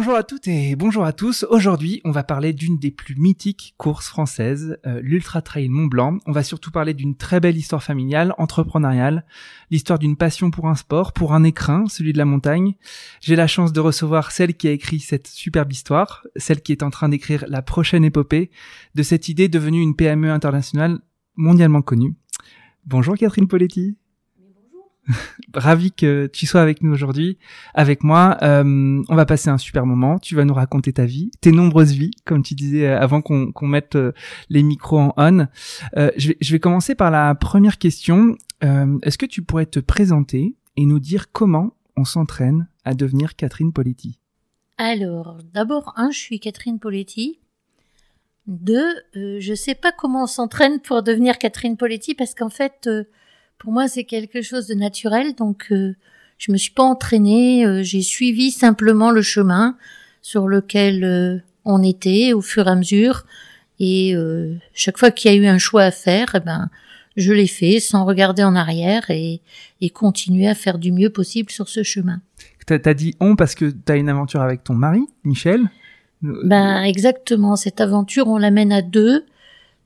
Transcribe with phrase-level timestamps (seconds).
[0.00, 1.44] Bonjour à toutes et bonjour à tous.
[1.50, 6.16] Aujourd'hui, on va parler d'une des plus mythiques courses françaises, euh, l'Ultra Trail Mont Blanc.
[6.24, 9.26] On va surtout parler d'une très belle histoire familiale, entrepreneuriale,
[9.70, 12.76] l'histoire d'une passion pour un sport, pour un écrin, celui de la montagne.
[13.20, 16.82] J'ai la chance de recevoir celle qui a écrit cette superbe histoire, celle qui est
[16.82, 18.50] en train d'écrire la prochaine épopée
[18.94, 21.00] de cette idée devenue une PME internationale
[21.36, 22.14] mondialement connue.
[22.86, 23.98] Bonjour Catherine Poletti.
[25.54, 27.38] Ravi que tu sois avec nous aujourd'hui,
[27.74, 28.38] avec moi.
[28.42, 30.18] Euh, on va passer un super moment.
[30.18, 33.66] Tu vas nous raconter ta vie, tes nombreuses vies, comme tu disais euh, avant qu'on
[33.66, 34.12] mette euh,
[34.48, 35.48] les micros en on.
[36.16, 38.36] je, vais, je vais commencer par la première question.
[38.62, 43.72] Est-ce que tu pourrais te présenter et nous dire comment on s'entraîne à devenir Catherine
[43.72, 44.18] Poletti?
[44.76, 47.38] Alors, d'abord, un, je suis Catherine Poletti.
[48.46, 52.88] Deux, je sais pas comment on s'entraîne pour devenir Catherine Poletti parce qu'en fait,
[53.60, 55.94] pour moi, c'est quelque chose de naturel, donc euh,
[56.38, 59.76] je me suis pas entraînée, euh, j'ai suivi simplement le chemin
[60.22, 63.26] sur lequel euh, on était au fur et à mesure.
[63.82, 64.14] Et
[64.74, 66.68] chaque fois qu'il y a eu un choix à faire, eh ben,
[67.16, 69.40] je l'ai fait sans regarder en arrière et,
[69.80, 72.20] et continuer à faire du mieux possible sur ce chemin.
[72.66, 75.62] T'as as dit on parce que tu as une aventure avec ton mari, Michel?
[76.20, 79.24] Ben exactement, cette aventure on l'amène à deux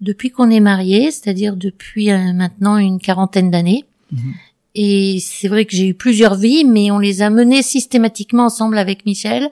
[0.01, 3.85] depuis qu'on est mariés, c'est-à-dire depuis euh, maintenant une quarantaine d'années.
[4.13, 4.35] Mhm.
[4.75, 8.77] Et c'est vrai que j'ai eu plusieurs vies, mais on les a menées systématiquement ensemble
[8.77, 9.51] avec Michel.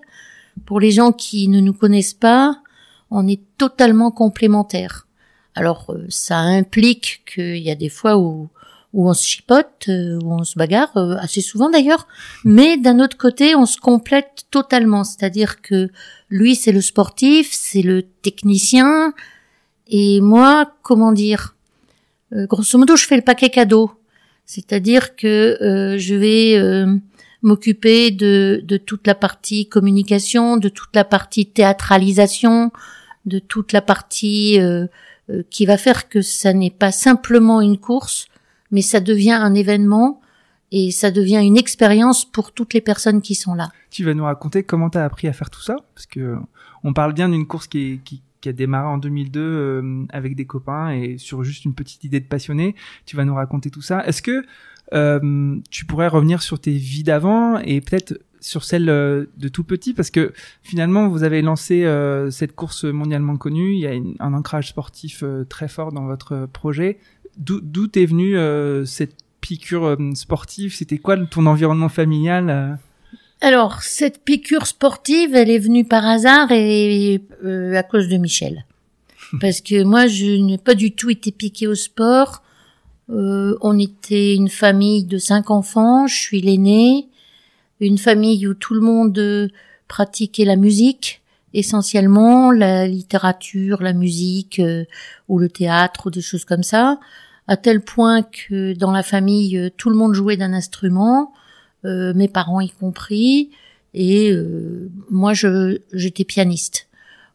[0.67, 2.59] Pour les gens qui ne nous connaissent pas,
[3.11, 5.07] on est totalement complémentaires.
[5.55, 8.49] Alors euh, ça implique qu'il y a des fois où,
[8.93, 12.09] où on se chipote, euh, où on se bagarre, assez souvent d'ailleurs,
[12.45, 15.05] mais d'un autre côté, on se complète totalement.
[15.05, 15.91] C'est-à-dire que
[16.31, 19.15] lui, c'est le sportif, c'est le technicien,
[19.89, 21.55] et moi, comment dire,
[22.33, 23.91] euh, grosso modo, je fais le paquet cadeau.
[24.47, 26.97] C'est-à-dire que euh, je vais euh,
[27.43, 32.73] m'occuper de, de toute la partie communication, de toute la partie théâtralisation,
[33.27, 34.59] de toute la partie
[35.49, 38.27] qui va faire que ça n'est pas simplement une course,
[38.73, 40.21] mais ça devient un événement
[40.73, 43.71] et ça devient une expérience pour toutes les personnes qui sont là.
[43.91, 45.77] Tu vas nous raconter comment tu as appris à faire tout ça?
[45.95, 46.37] Parce que
[46.83, 50.45] on parle bien d'une course qui, qui, qui a démarré en 2002 euh, avec des
[50.45, 52.75] copains et sur juste une petite idée de passionné.
[53.07, 54.05] Tu vas nous raconter tout ça.
[54.05, 54.45] Est-ce que
[54.93, 59.65] euh, tu pourrais revenir sur tes vies d'avant et peut-être sur celle euh, de tout
[59.65, 59.95] petit?
[59.95, 61.89] Parce que finalement vous avez lancé
[62.31, 63.73] cette course mondialement connue.
[63.75, 66.99] Il y a un ancrage sportif très fort dans votre projet.
[67.39, 68.37] D'où est venue
[68.85, 70.75] cette piqûre sportive?
[70.75, 72.79] C'était quoi ton environnement familial
[73.43, 78.65] alors, cette piqûre sportive, elle est venue par hasard et euh, à cause de Michel.
[79.41, 82.45] Parce que moi, je n'ai pas du tout été piquée au sport.
[83.11, 87.09] Euh, on était une famille de cinq enfants, je suis l'aînée.
[87.81, 89.49] Une famille où tout le monde euh,
[89.89, 91.21] pratiquait la musique,
[91.53, 94.63] essentiellement la littérature, la musique
[95.27, 97.01] ou le théâtre ou des choses comme ça.
[97.49, 101.33] À tel point que dans la famille, tout le monde jouait d'un instrument.
[101.85, 103.51] Euh, mes parents y compris,
[103.93, 106.89] et euh, moi je j'étais pianiste.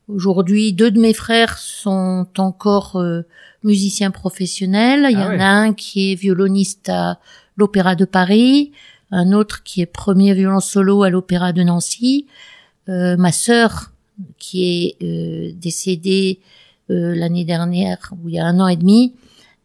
[0.08, 3.24] Aujourd'hui, deux de mes frères sont encore euh,
[3.64, 5.06] musiciens professionnels.
[5.10, 7.20] Il y ah en a un qui est violoniste à
[7.58, 8.72] l'Opéra de Paris,
[9.12, 12.26] un autre qui est premier violon solo à l'Opéra de Nancy.
[12.88, 13.92] ma sœur,
[14.38, 16.40] qui est décédée
[16.88, 19.14] l'année dernière, ou il y a un an et demi,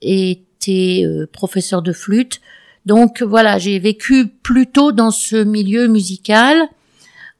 [0.00, 2.40] était professeur de flûte.
[2.86, 6.68] Donc voilà, j'ai vécu plutôt dans ce milieu musical.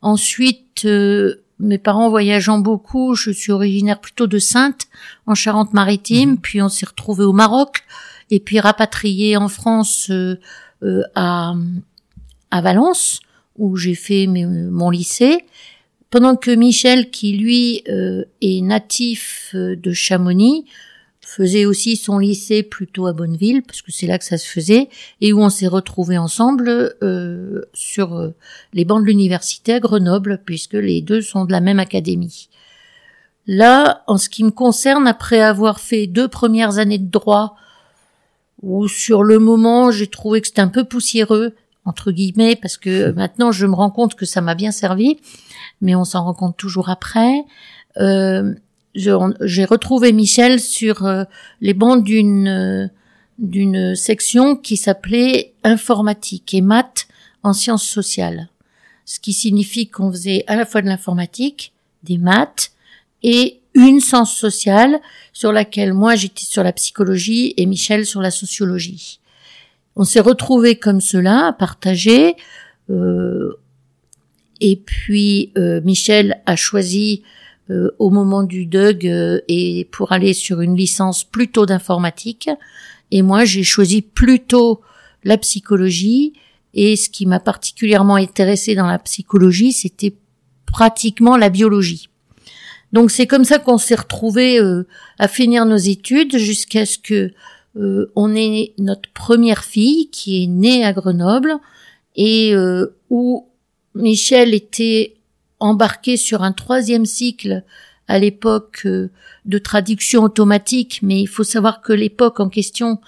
[0.00, 4.86] Ensuite, euh, mes parents voyageant beaucoup, je suis originaire plutôt de Sainte,
[5.26, 6.38] en Charente-Maritime, mhm.
[6.38, 7.82] puis on s'est retrouvé au Maroc,
[8.30, 10.36] et puis rapatrié en France euh,
[10.82, 11.54] euh, à,
[12.50, 13.20] à Valence,
[13.58, 15.44] où j'ai fait mon lycée.
[16.10, 20.66] Pendant que Michel, qui lui est natif de Chamonix,
[21.32, 24.88] faisait aussi son lycée plutôt à Bonneville, parce que c'est là que ça se faisait,
[25.20, 28.34] et où on s'est retrouvés ensemble euh, sur euh,
[28.72, 32.48] les bancs de l'université à Grenoble, puisque les deux sont de la même académie.
[33.46, 37.56] Là, en ce qui me concerne, après avoir fait deux premières années de droit,
[38.62, 43.10] où sur le moment j'ai trouvé que c'était un peu poussiéreux, entre guillemets, parce que
[43.12, 45.18] maintenant je me rends compte que ça m'a bien servi,
[45.80, 47.44] mais on s'en rend compte toujours après.
[47.98, 48.54] Euh,
[48.94, 51.24] j'ai retrouvé Michel sur euh,
[51.60, 52.88] les bancs d'une euh,
[53.38, 57.08] d'une section qui s'appelait informatique et maths
[57.42, 58.48] en sciences sociales.
[59.04, 61.72] Ce qui signifie qu'on faisait à la fois de l'informatique,
[62.04, 62.72] des maths
[63.22, 65.00] et une science sociale
[65.32, 69.18] sur laquelle moi j'étais sur la psychologie et Michel sur la sociologie.
[69.96, 72.36] On s'est retrouvés comme cela, à partager.
[72.90, 73.58] Euh,
[74.60, 77.22] et puis Michel a choisi
[77.70, 82.50] euh, au moment du DUG euh, et pour aller sur une licence plutôt d'informatique.
[83.12, 84.80] Et moi, j'ai choisi plutôt
[85.22, 86.32] la psychologie.
[86.74, 90.16] Et ce qui m'a particulièrement intéressé dans la psychologie, c'était
[90.66, 92.08] pratiquement la biologie.
[92.92, 94.88] Donc c'est comme ça qu'on s'est retrouvés euh,
[95.20, 97.32] à finir nos études jusqu'à ce que
[97.74, 101.54] on ait notre première fille qui est née à Grenoble
[102.16, 102.54] et
[103.08, 103.46] où
[103.94, 105.14] Michel était
[105.62, 107.64] embarqué sur un troisième cycle
[108.08, 109.10] à l'époque euh,
[109.44, 113.00] de traduction automatique, mais il faut savoir que l'époque en question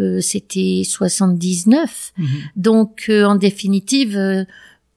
[0.00, 2.12] euh, c'était 79.
[2.16, 2.28] Mhm.
[2.56, 4.46] Donc euh, en définitive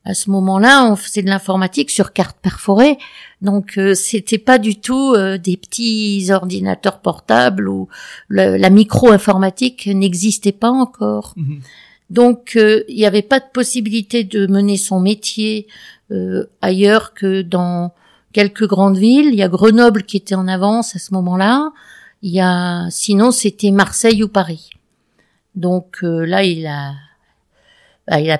[0.06, 2.98] à ce moment-là, on faisait de l'informatique sur carte perforée.
[3.42, 7.88] Donc c'était pas du tout des petits ordinateurs portables ou
[8.30, 11.34] la, micro-informatique n'existait pas encore.
[11.38, 11.62] Mhm.
[12.14, 15.68] Donc il n'y avait pas de possibilité de mener son métier
[16.14, 17.92] euh, ailleurs que dans
[18.34, 19.30] quelques grandes villes.
[19.30, 21.72] Il y a Grenoble qui était en avance à ce moment-là.
[22.22, 24.70] Il y a, sinon c'était Marseille ou Paris.
[25.56, 26.94] Donc euh, là, il a,
[28.08, 28.40] bah, il a,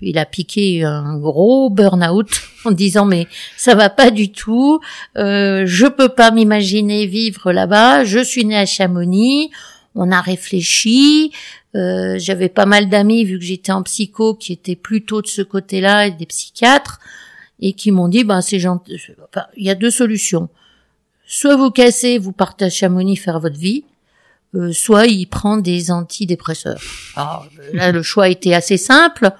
[0.00, 2.28] il a piqué un gros burn-out
[2.64, 4.80] en disant mais ça va pas du tout.
[5.16, 8.04] Euh, je peux pas m'imaginer vivre là-bas.
[8.04, 9.50] Je suis né à Chamonix.
[9.94, 11.32] On a réfléchi.
[11.74, 15.40] Euh, j'avais pas mal d'amis vu que j'étais en psycho qui étaient plutôt de ce
[15.40, 17.00] côté-là et des psychiatres
[17.60, 19.00] et qui m'ont dit ben c'est gentil.
[19.24, 20.50] Enfin, il y a deux solutions.
[21.26, 23.84] Soit vous cassez, vous partez à Chamonix faire votre vie,
[24.54, 26.82] euh, soit il prend des antidépresseurs.
[27.16, 29.30] Alors là le choix était assez simple.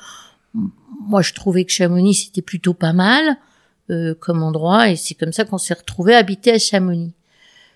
[0.55, 3.37] Moi je trouvais que Chamonix c'était plutôt pas mal
[3.91, 7.13] euh, comme endroit et c'est comme ça qu'on s'est retrouvé habité à Chamonix.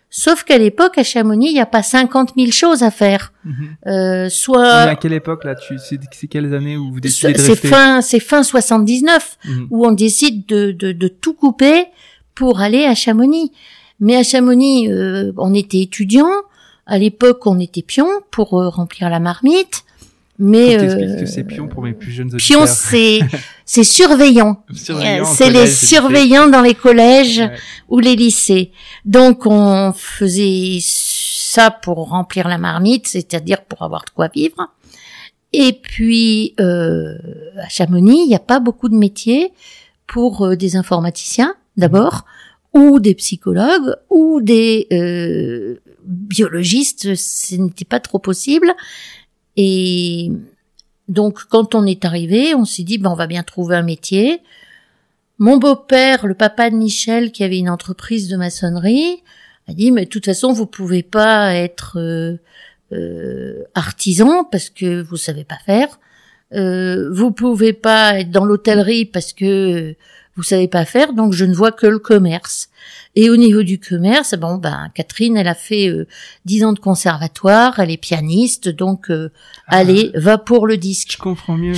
[0.08, 3.32] Sauf qu'à l'époque, à Chamonix, il n'y a pas 50 000 choses à faire.
[3.44, 3.76] Mhm.
[3.87, 4.73] Euh, soit.
[4.73, 5.99] à quelle époque là tu C'est
[6.29, 9.67] quelles années où vous décidez de C'est fin, c'est fin 79 mhm.
[9.70, 11.87] où on décide de, de, de, tout couper
[12.35, 13.53] pour aller à Chamonix.
[14.00, 16.43] Mais à Chamonix, euh, on était étudiants.
[16.87, 19.85] À l'époque, on était pions pour euh, remplir la marmite.
[20.38, 22.65] Mais euh, c'est pion pour mes plus jeunes auditeurs.
[22.65, 23.21] Pion, c'est
[23.65, 24.65] c'est surveillant.
[24.75, 27.43] c'est les surveillants dans les collèges
[27.88, 28.73] ou les lycées.
[29.05, 34.71] Donc on faisait ça pour remplir la marmite, c'est-à-dire pour avoir de quoi vivre.
[35.53, 37.17] Et puis euh,
[37.59, 39.53] à Chamonix, il n'y a pas beaucoup de métiers
[40.06, 42.25] pour euh, des informaticiens d'abord,
[42.75, 47.15] ou des psychologues, ou des euh, biologistes.
[47.15, 48.75] Ce n'était pas trop possible.
[49.56, 50.31] Et
[51.09, 54.42] donc, quand on est arrivé, on s'est dit, ben, on va bien trouver un métier.
[55.38, 59.23] Mon beau-père, le papa de Michel, qui avait une entreprise de maçonnerie,
[59.69, 62.37] a dit, mais de toute façon, vous pouvez pas être euh,
[62.92, 65.99] euh, artisan parce que vous savez pas faire.
[66.54, 69.95] Euh, vous pouvez pas être dans l'hôtellerie parce que
[70.37, 72.69] vous savez pas faire, donc je ne vois que le commerce.
[73.18, 76.06] Et au niveau du commerce, bon ben Catherine, elle a fait euh,
[76.44, 79.30] dix ans de conservatoire, elle est pianiste, donc euh,
[79.68, 79.78] ah.
[79.78, 81.12] allez, va pour le disque.
[81.12, 81.73] Je comprends mieux.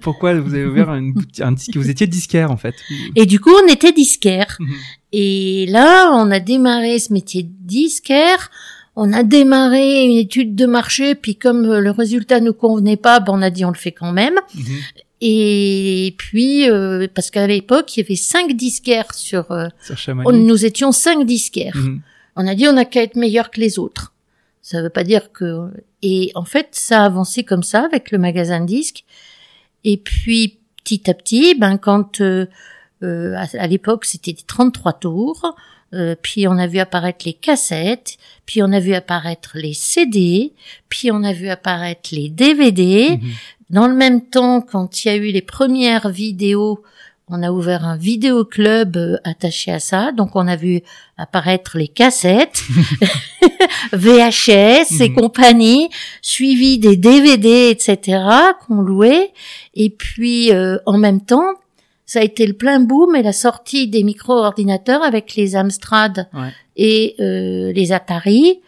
[0.00, 1.76] Pourquoi vous avez ouvert un, un disque?
[1.76, 2.74] Vous étiez disquaire en fait.
[3.14, 4.56] Et du coup, on était disquaire.
[4.58, 4.74] Mhm.
[5.12, 8.50] Et là, on a démarré ce métier de disquaire.
[8.96, 13.32] On a démarré une étude de marché, puis comme le résultat ne convenait pas, ben
[13.34, 14.34] on a dit on le fait quand même.
[14.56, 14.64] Mhm.
[15.20, 19.50] Et puis, euh, parce qu'à l'époque, il y avait cinq disquaires sur...
[19.52, 19.68] Euh,
[20.32, 21.76] nous étions cinq disquaires.
[21.76, 22.00] Mhm.
[22.36, 24.14] On a dit, on n'a qu'à être meilleur que les autres.
[24.62, 25.68] Ça veut pas dire que...
[26.02, 29.04] Et en fait, ça a avancé comme ça avec le magasin de disques.
[29.84, 32.20] Et puis, petit à petit, ben quand...
[32.20, 32.46] Euh,
[33.02, 35.54] euh à, l'époque, c'était 33 tours.
[36.22, 38.16] Puis on a vu apparaître les cassettes,
[38.46, 40.52] puis on a vu apparaître les CD,
[40.88, 43.18] puis on a vu apparaître les DVD,
[43.70, 46.82] dans le même temps, quand il y a eu les premières vidéos
[47.32, 50.82] On a ouvert un vidéoclub euh, attaché à ça, donc on a vu
[51.16, 52.60] apparaître les cassettes,
[53.92, 55.14] VHS et Mhm.
[55.14, 55.90] compagnie,
[56.22, 58.18] suivi des DVD, etc.
[58.66, 59.32] qu'on louait.
[59.74, 61.54] Et puis euh, en même temps,
[62.10, 66.48] ça a été le plein boom et la sortie des micro-ordinateurs avec les Amstrad Ouais.
[66.76, 68.58] et euh, les Atari.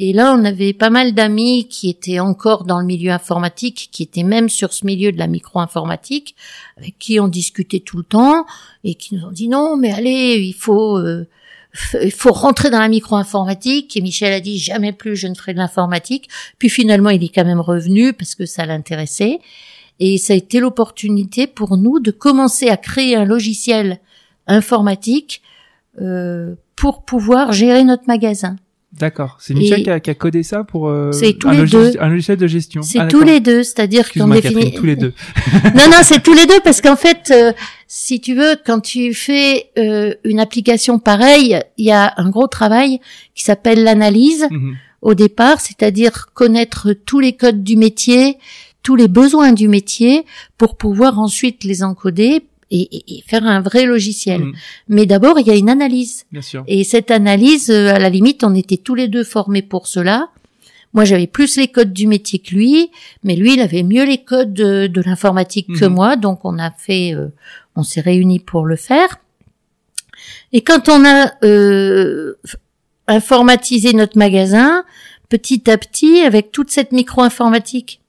[0.00, 4.02] Et là, on avait pas mal d'amis qui étaient encore dans le milieu informatique, qui
[4.02, 6.34] étaient même sur ce milieu de la micro-informatique,
[6.76, 8.46] avec qui on discutait tout le temps
[8.82, 11.28] et qui nous ont dit non, mais allez, il faut, euh,
[12.02, 13.96] il faut rentrer dans la micro-informatique.
[13.96, 16.28] Et Michel a dit jamais plus je ne ferai de l'informatique.
[16.58, 19.38] Puis finalement, il est quand même revenu parce que ça l'intéressait.
[20.04, 24.00] Et ça a été l'opportunité pour nous de commencer à créer un logiciel
[24.48, 25.42] informatique
[26.00, 28.56] euh, pour pouvoir gérer notre magasin.
[28.92, 29.38] D'accord.
[29.40, 31.92] C'est Michel qui, a, qui a codé ça pour euh, tous un, les deux.
[32.00, 32.82] un logiciel de gestion.
[32.82, 34.74] C'est Ah, tous les deux, c'est-à-dire qu'on définit.
[34.74, 35.14] Tous les deux.
[35.76, 37.52] non, non, c'est tous les deux parce qu'en fait, euh,
[37.86, 42.48] si tu veux, quand tu fais euh, une application pareille, il y a un gros
[42.48, 43.00] travail
[43.34, 44.74] qui s'appelle l'analyse Mhm.
[45.00, 48.36] au départ, c'est-à-dire connaître tous les codes du métier,
[48.82, 50.24] tous les besoins du métier
[50.58, 54.40] pour pouvoir ensuite les encoder et, et- et faire un vrai logiciel.
[54.42, 54.52] Mhm.
[54.88, 56.24] Mais d'abord, il y a une analyse.
[56.32, 56.64] Bien sûr.
[56.66, 60.28] Et cette analyse, euh, à la limite, on était tous les deux formés pour cela.
[60.94, 62.90] Moi, j'avais plus les codes du métier que lui,
[63.24, 65.92] mais lui, il avait mieux les codes de, de l'informatique que Mhm.
[65.94, 67.28] moi, donc on a fait, euh,
[67.76, 69.18] on s'est réunis pour le faire.
[70.52, 72.34] Et quand on a euh,
[73.08, 74.84] informatisé notre magasin,
[75.28, 78.00] petit à petit, avec toute cette micro-informatique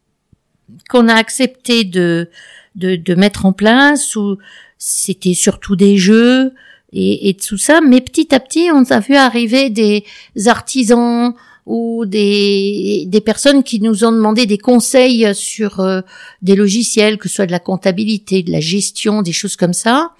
[0.90, 2.30] qu'on a accepté de,
[2.76, 4.38] de, de mettre en place, où
[4.78, 6.54] c'était surtout des jeux,
[6.92, 7.82] et, et tout ça.
[7.82, 10.04] Mais petit à petit, on a vu arriver des
[10.46, 11.34] artisans
[11.66, 16.02] ou des, des personnes qui nous ont demandé des conseils sur euh,
[16.42, 20.12] des logiciels, que ce soit de la comptabilité, de la gestion, des choses comme ça.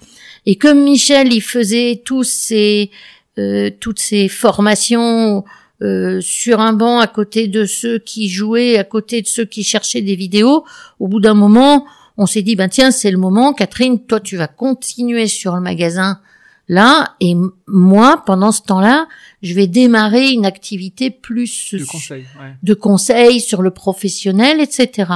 [0.46, 2.90] Et comme Michel, il faisait tous ces,
[3.38, 5.44] euh, toutes ces formations
[5.84, 9.62] euh, sur un banc à côté de ceux qui jouaient, à côté de ceux qui
[9.62, 10.64] cherchaient des vidéos,
[10.98, 11.86] au bout d'un moment,
[12.16, 15.60] on s'est dit, ben tiens, c'est le moment, Catherine, toi tu vas continuer sur le
[15.60, 16.20] magasin
[16.68, 17.34] là, et
[17.66, 19.06] moi, pendant ce temps-là,
[19.42, 22.24] je vais démarrer une activité plus De conseil.
[22.40, 22.54] Ouais.
[22.62, 25.10] de conseils sur le professionnel, etc.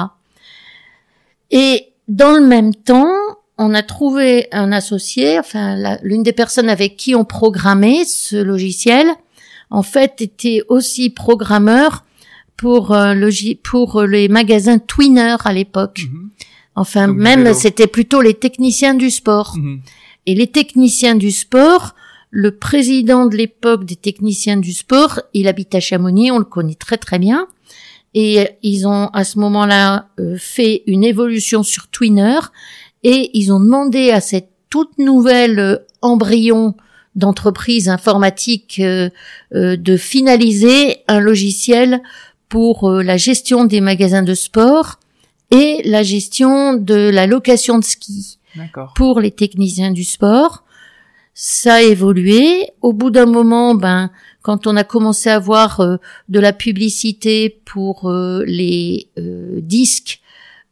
[1.50, 3.14] Et dans le même temps,
[3.56, 9.06] on a trouvé un associé, enfin l'une des personnes avec qui on programmait ce logiciel,
[9.70, 12.04] en fait, était aussi programmeur
[12.56, 16.00] pour euh, logi- pour les magasins Twinner à l'époque.
[16.10, 16.30] Mhm.
[16.75, 19.54] Enfin, même c'était plutôt les techniciens du sport.
[19.56, 19.80] Mhm.
[20.26, 21.94] Et les techniciens du sport,
[22.30, 26.75] le président de l'époque des techniciens du sport, il habite à Chamonix, on le connaît
[26.75, 27.46] très très bien.
[28.14, 32.38] Et ils ont à ce moment-là euh, fait une évolution sur Twinner
[33.02, 36.75] et ils ont demandé à cette toute nouvelle euh, embryon
[37.14, 39.10] d'entreprise informatique euh,
[39.54, 42.02] euh, de finaliser un logiciel
[42.48, 44.98] pour euh, la gestion des magasins de sport
[45.50, 48.38] et la gestion de la location de ski
[48.94, 50.64] pour les techniciens du sport.
[51.34, 52.68] Ça a évolué.
[52.82, 54.10] Au bout d'un moment, ben,
[54.42, 55.96] quand on a commencé à voir euh,
[56.28, 60.20] de la publicité pour euh, les euh, disques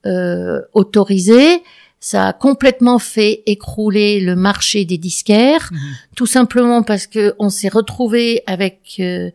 [0.06, 1.62] euh, autorisés,
[2.00, 5.78] ça a complètement fait écrouler le marché des disquaires, Mhm.
[6.14, 9.30] tout simplement parce que on s'est retrouvé avec euh,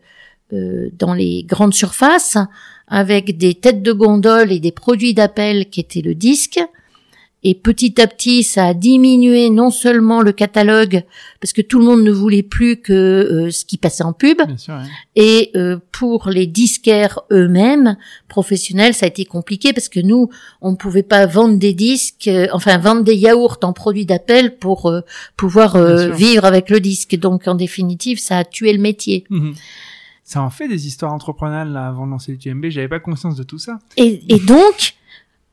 [0.52, 2.36] euh, dans les grandes surfaces
[2.88, 6.60] avec des têtes de gondole et des produits d'appel qui étaient le disque.
[7.44, 11.02] Et petit à petit, ça a diminué non seulement le catalogue,
[11.40, 14.38] parce que tout le monde ne voulait plus que euh, ce qui passait en pub,
[14.46, 14.74] Bien sûr.
[14.74, 14.82] ouais.
[15.16, 17.96] et euh, pour les disquaires eux-mêmes,
[18.28, 20.30] professionnels, ça a été compliqué parce que nous,
[20.60, 24.56] on ne pouvait pas vendre des disques, euh, enfin vendre des yaourts en produits d'appel
[24.56, 25.00] pour euh,
[25.36, 27.16] pouvoir euh, vivre avec le disque.
[27.16, 29.24] Donc en définitive, ça a tué le métier.
[29.30, 29.54] Mhm.
[30.24, 32.66] Ça en fait des histoires entrepreneuriales là avant de lancer le TMB.
[32.70, 33.80] J'avais pas conscience de tout ça.
[33.96, 34.94] Et, et donc,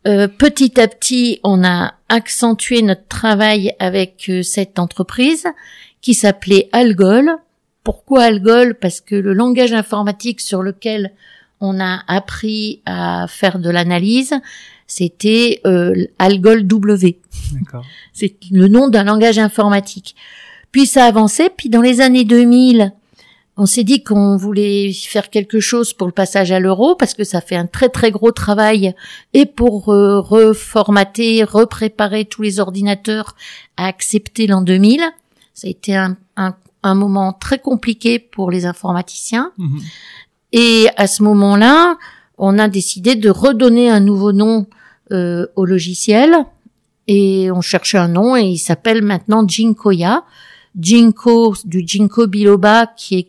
[0.07, 5.45] euh, petit à petit, on a accentué notre travail avec euh, cette entreprise
[6.01, 7.29] qui s'appelait Algol.
[7.83, 8.75] Pourquoi Algol?
[8.75, 11.11] Parce que le langage informatique sur lequel
[11.59, 14.33] on a appris à faire de l'analyse,
[14.87, 17.19] c'était euh, Algol W.
[18.13, 20.15] C'est le nom d'un langage informatique.
[20.71, 22.93] Puis ça avançait, puis dans les années 2000,
[23.59, 27.25] on s'est dit qu'on voulait faire quelque chose pour le passage à l'euro parce que
[27.25, 28.95] ça fait un très très gros travail
[29.33, 33.35] et pour euh, reformater, repréparer tous les ordinateurs
[33.75, 35.01] à accepter l'an 2000.
[35.53, 39.51] Ça a été un, un, un moment très compliqué pour les informaticiens.
[39.57, 39.79] Mhm.
[40.53, 41.97] Et à ce moment-là,
[42.37, 44.67] on a décidé de redonner un nouveau nom
[45.11, 46.33] euh, au logiciel.
[47.07, 50.23] et on cherchait un nom et il s'appelle maintenant Jinkoya.
[50.79, 53.27] Jinko du Jinko biloba qui est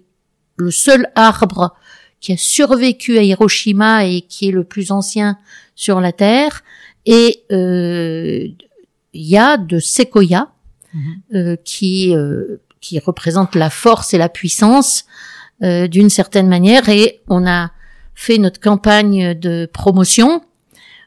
[0.60, 1.74] le seul arbre
[2.20, 5.38] qui a survécu à Hiroshima et qui est le plus ancien
[5.74, 6.62] sur la terre
[7.06, 8.46] et euh,
[9.14, 10.52] ya de Sequoia
[10.92, 11.22] Mhm.
[11.36, 15.04] euh, qui euh, qui représente la force et la puissance
[15.62, 17.70] euh, d'une certaine manière et on a
[18.16, 20.42] fait notre campagne de promotion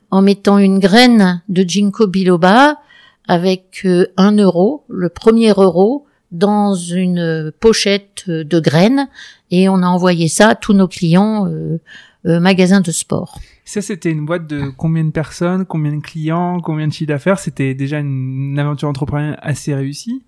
[0.10, 2.80] en mettant une graine de ginkgo biloba
[3.28, 9.08] avec un euro, le premier euro, dans une pochette de graines
[9.52, 11.80] et on a envoyé ça à tous nos clients euh,
[12.26, 13.40] euh, magasins de sport.
[13.66, 17.40] Ça, c'était une boîte de combien de personnes, combien de clients, combien de chiffres d'affaires?
[17.40, 20.22] C'était déjà une aventure entrepreneuriale assez réussie?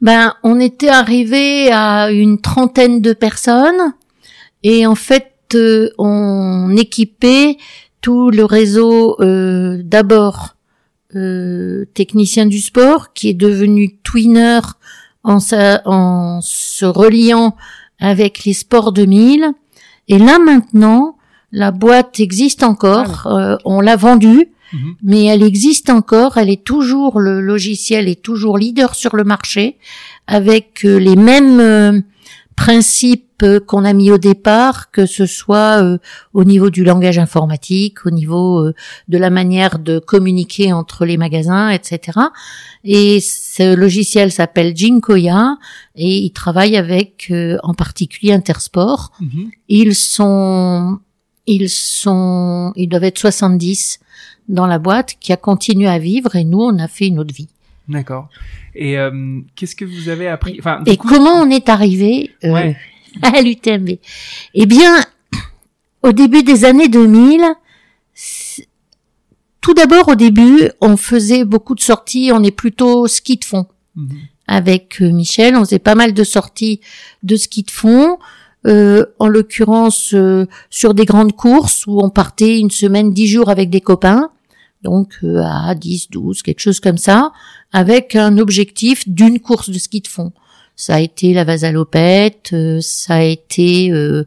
[0.00, 3.92] Ben, on était arrivé à une trentaine de personnes
[4.62, 7.58] et en fait, euh, on équipait
[8.00, 10.56] tout le réseau euh, d'abord
[11.16, 14.60] euh, technicien du sport qui est devenu twinner
[15.24, 17.56] en, sa- en se reliant
[17.98, 19.52] avec les sports 2000
[20.08, 21.16] et là maintenant
[21.52, 23.26] la boîte existe encore.
[23.26, 24.94] Euh, on l'a vendue Mhm.
[25.04, 29.76] mais elle existe encore, elle est toujours, le logiciel est toujours leader sur le marché,
[30.26, 32.00] avec euh, les mêmes euh,
[32.56, 35.98] principes qu'on a mis au départ, que ce soit euh,
[36.32, 38.74] au niveau du langage informatique, au niveau euh,
[39.08, 42.18] de la manière de communiquer entre les magasins, etc.
[42.84, 45.56] Et ce logiciel s'appelle Jinkoya
[45.96, 49.12] et il travaille avec, euh, en particulier, Intersport.
[49.20, 49.50] Mhm.
[49.68, 50.98] Ils sont,
[51.46, 54.00] ils sont, ils doivent être 70
[54.48, 57.34] dans la boîte qui a continué à vivre et nous on a fait une autre
[57.34, 57.48] vie.
[57.88, 58.28] D'accord.
[58.74, 60.56] Et euh, qu'est-ce que vous avez appris?
[60.58, 62.76] Enfin, Et coup- comment on est arrivé euh, Ouais.
[63.22, 63.98] à l'UTMB
[64.54, 65.00] Eh bien,
[66.02, 67.42] au début des années 2000,
[68.14, 68.66] c'est-
[69.60, 73.66] tout d'abord au début, on faisait beaucoup de sorties, on est plutôt ski de fond.
[73.96, 74.08] Mhm.
[74.46, 75.54] avec euh, Michel.
[75.56, 76.80] On faisait pas mal de sorties
[77.22, 78.18] de ski de fond.
[78.66, 83.48] Euh, en l'occurrence euh, sur des grandes courses où on partait une semaine, dix jours
[83.50, 84.30] avec des copains,
[84.84, 87.32] donc euh, à 10, 12, quelque chose comme ça,
[87.72, 90.32] avec un objectif d'une course de ski de fond.
[90.76, 94.24] Ça a été la Vasalopette, euh, ça a été euh,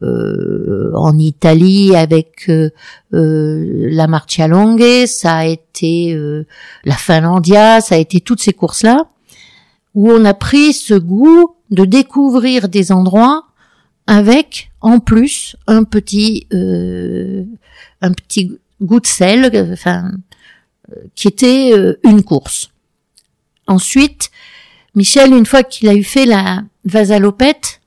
[0.00, 2.70] euh, en Italie avec euh,
[3.14, 6.16] euh, la Marcialonghe, ça a été
[6.84, 9.08] la Finlandia, ça a été toutes ces courses-là
[9.96, 13.46] où on a pris ce goût de découvrir des endroits
[14.06, 16.46] avec en plus un petit
[18.00, 20.12] un petit goût de sel euh, enfin
[20.90, 22.70] euh, qui était euh, une course.
[23.66, 24.30] Ensuite,
[24.94, 27.80] Michel une fois qu'il a eu fait la vasalopette,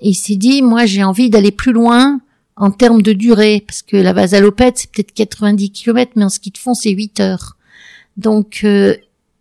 [0.00, 2.20] il s'est dit moi j'ai envie d'aller plus loin
[2.56, 6.50] en termes de durée parce que la vasalopette c'est peut-être 90 km mais en ski
[6.50, 7.56] de fond c'est 8 heures.
[8.16, 8.96] Donc euh,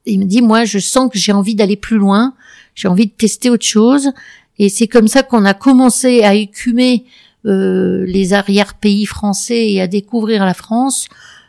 [0.06, 2.34] il me dit moi je sens que j'ai envie d'aller plus loin,
[2.76, 4.12] j'ai envie de tester autre chose
[4.60, 7.06] et c'est comme ça qu'on a commencé à écumer
[7.46, 11.08] euh, les arrière-pays français et à découvrir la France.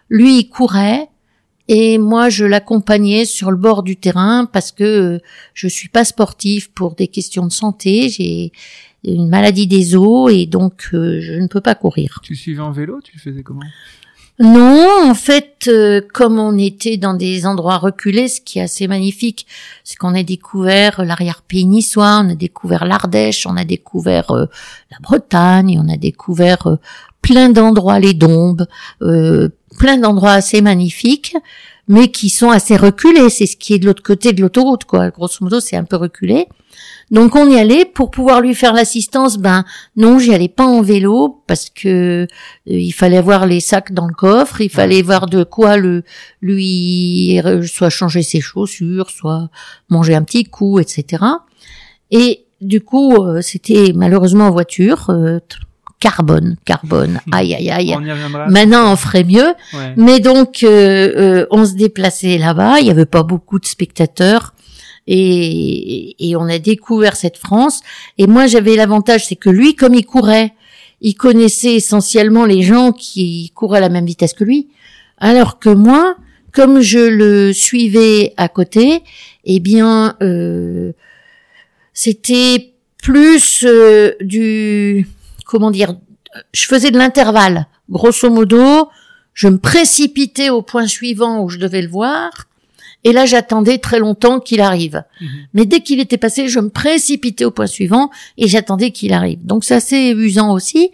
[0.08, 1.08] Lui il courait
[1.68, 5.18] et moi je l'accompagnais sur le bord du terrain parce que euh,
[5.54, 8.52] je suis pas sportive pour des questions de santé, j'ai
[9.04, 12.20] une maladie des os et donc euh, je ne peux pas courir.
[12.22, 13.00] Tu suivais en vélo?
[13.02, 13.60] Tu faisais comment?
[14.40, 18.88] Non, en fait, euh, comme on était dans des endroits reculés, ce qui est assez
[18.88, 19.46] magnifique,
[19.84, 24.46] c'est qu'on a découvert l'arrière-pays niçois, on a découvert l'Ardèche, on a découvert euh,
[24.90, 26.76] la Bretagne, on a découvert euh,
[27.22, 28.66] plein d'endroits, les Dombes,
[29.02, 31.36] euh, plein d'endroits assez magnifiques,
[31.88, 33.30] mais qui sont assez reculés.
[33.30, 35.10] C'est ce qui est de l'autre côté de l'autoroute, quoi.
[35.10, 36.48] Grosso modo, c'est un peu reculé.
[37.10, 39.36] Donc on y allait pour pouvoir lui faire l'assistance.
[39.38, 39.64] Ben
[39.96, 42.26] non, j'y allais pas en vélo parce que euh,
[42.66, 46.02] il fallait avoir les sacs dans le coffre, il fallait voir de quoi le
[46.40, 49.50] lui soit changer ses chaussures, soit
[49.88, 51.22] manger un petit coup, etc.
[52.10, 55.38] Et du coup, euh, c'était malheureusement en voiture, euh,
[56.04, 57.18] carbone, carbone.
[57.32, 57.94] Aïe aïe aïe.
[57.96, 58.50] On.
[58.50, 59.54] Maintenant, on ferait mieux.
[59.72, 59.94] Ouais.
[59.96, 62.80] Mais donc, euh, euh, on se déplaçait là-bas.
[62.80, 64.52] Il y avait pas beaucoup de spectateurs.
[65.06, 67.80] Et, et on a découvert cette France.
[68.18, 70.52] Et moi, j'avais l'avantage, c'est que lui, comme il courait,
[71.00, 74.68] il connaissait essentiellement les gens qui couraient à la même vitesse que lui.
[75.16, 76.16] Alors que moi,
[76.52, 79.02] comme je le suivais à côté,
[79.46, 80.92] eh bien, euh,
[81.94, 85.06] c'était plus euh, du,
[85.44, 85.96] comment dire,
[86.52, 87.66] je faisais de l'intervalle.
[87.90, 88.88] Grosso modo,
[89.32, 92.30] je me précipitais au point suivant où je devais le voir.
[93.06, 95.04] Et là, j'attendais très longtemps qu'il arrive.
[95.20, 95.28] Mhm.
[95.52, 99.44] Mais dès qu'il était passé, je me précipitais au point suivant et j'attendais qu'il arrive.
[99.44, 100.90] Donc c'est assez usant aussi.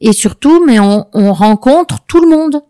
[0.00, 2.62] Et surtout, mais on, on rencontre tout le monde.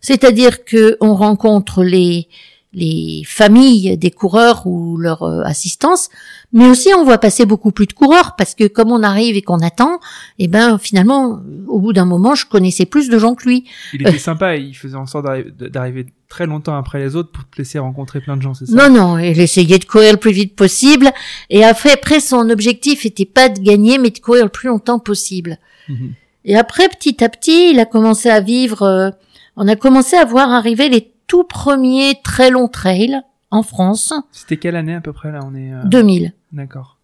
[0.00, 2.28] C'est-à-dire que on rencontre les
[2.74, 6.10] les familles des coureurs ou leur euh, assistance,
[6.54, 9.42] mais aussi on voit passer beaucoup plus de coureurs parce que comme on arrive et
[9.42, 9.96] qu'on attend,
[10.38, 13.64] et eh ben finalement au bout d'un moment je connaissais plus de gens que lui.
[13.92, 15.26] Il était sympa, il faisait en sorte
[15.58, 18.88] d'arriver très longtemps après les autres pour te laisser rencontrer plein de gens, c'est ça?
[18.88, 21.10] Non non, il essayait de courir le plus vite possible
[21.50, 25.00] et après après son objectif était pas de gagner mais de courir le plus longtemps
[25.00, 25.58] possible.
[25.88, 26.14] Mhm.
[26.44, 29.10] Et après petit à petit il a commencé à vivre, euh,
[29.56, 33.20] on a commencé à voir arriver les tout premiers très longs trails
[33.54, 34.12] en France.
[34.32, 35.40] C'était quelle année à peu près là?
[35.44, 36.24] On est 2000.
[36.24, 36.98] Euh, D'accord.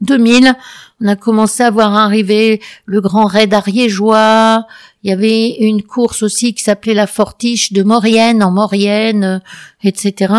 [0.00, 0.54] 2000,
[1.02, 4.66] on a commencé à voir arriver le grand raid ariégeois.
[5.02, 9.38] Il y avait une course aussi qui s'appelait la Fortiche de Maurienne en Maurienne, euh,
[9.84, 10.32] etc.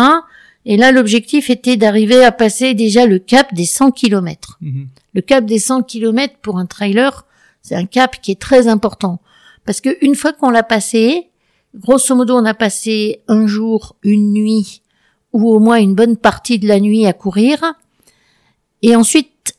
[0.66, 4.58] Et là, l'objectif était d'arriver à passer déjà le cap des 100 km.
[4.60, 4.88] Mhm.
[5.14, 7.24] Le cap des 100 km pour un trailer,
[7.62, 9.20] c'est un cap qui est très important.
[9.64, 11.28] Parce que une fois qu'on l'a passé,
[11.76, 14.81] grosso modo, on a passé un jour, une nuit,
[15.32, 17.74] ou au moins une bonne partie de la nuit à courir.
[18.82, 19.54] Et ensuite,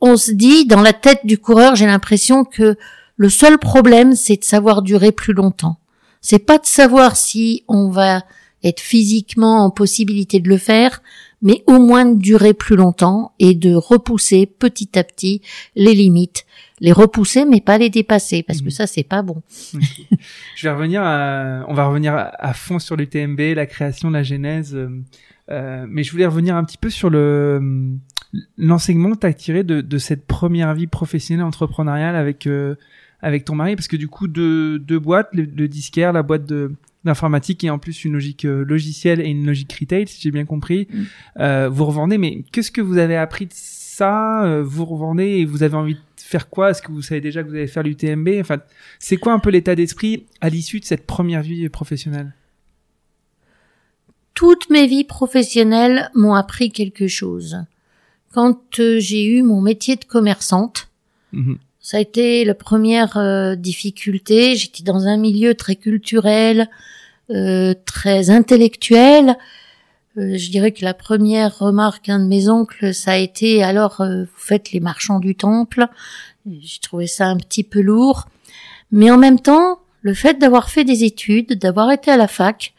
[0.00, 2.76] on se dit, dans la tête du coureur, j'ai l'impression que
[3.16, 5.76] le seul problème, c'est de savoir durer plus longtemps.
[6.20, 8.22] C'est pas de savoir si on va
[8.62, 11.02] être physiquement en possibilité de le faire,
[11.42, 15.40] mais au moins de durer plus longtemps et de repousser petit à petit
[15.76, 16.44] les limites
[16.80, 18.70] les repousser mais pas les dépasser parce que mhm.
[18.70, 19.42] ça c'est pas bon.
[20.56, 24.74] Je vais revenir à, on va revenir à, fond sur l'UTMB, la création, la genèse,
[24.74, 24.88] euh,
[25.50, 27.60] euh, mais je voulais revenir un petit peu sur le
[28.56, 32.76] l'enseignement que tu as tiré de, de, cette première vie professionnelle entrepreneuriale avec euh,
[33.22, 36.46] avec ton mari parce que du coup deux, deux boîtes, le, le disquaire, la boîte
[36.46, 36.72] de
[37.04, 40.44] d'informatique et en plus une logique euh, logicielle et une logique retail si j'ai bien
[40.44, 40.86] compris.
[40.92, 41.02] Mm.
[41.40, 43.52] Euh, vous revendez mais qu'est-ce que vous avez appris de
[43.90, 46.70] ça Vous revendez et vous avez envie de faire quoi?
[46.70, 48.58] Est-ce que vous savez déjà que vous allez faire l'UTMB Enfin,
[48.98, 52.32] c'est quoi un peu l'état d'esprit à l'issue de cette première vie professionnelle?
[54.34, 57.58] Toutes mes vies professionnelles m'ont appris quelque chose.
[58.32, 60.88] Quand euh, j'ai eu mon métier de commerçante,
[61.32, 61.58] mhm.
[61.80, 64.56] ça a été la première euh, difficulté.
[64.56, 66.70] J'étais dans un milieu très culturel,
[67.30, 69.36] euh, très intellectuel.
[70.36, 74.26] Je dirais que la première remarque d'un de mes oncles, ça a été alors vous
[74.36, 75.86] faites les marchands du temple?
[76.46, 78.28] J'ai trouvé ça un petit peu lourd.
[78.92, 82.74] Mais en même temps, le fait d'avoir fait des études, d'avoir été à la fac,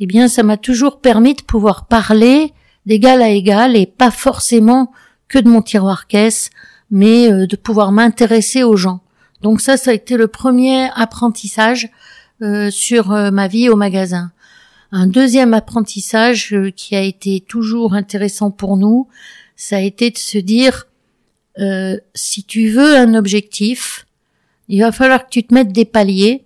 [0.00, 2.52] eh bien, ça m'a toujours permis de pouvoir parler
[2.86, 4.92] d'égal à égal et pas forcément
[5.28, 6.50] que de mon tiroir caisse,
[6.90, 9.00] mais euh, de pouvoir m'intéresser aux gens.
[9.40, 11.88] Donc ça, ça a été le premier apprentissage
[12.42, 14.32] euh, sur euh, ma vie au magasin.
[14.92, 19.08] Un deuxième apprentissage qui a été toujours intéressant pour nous,
[19.56, 20.86] ça a été de se dire
[21.58, 24.06] euh, si tu veux un objectif,
[24.68, 26.44] il va falloir que tu te mettes des paliers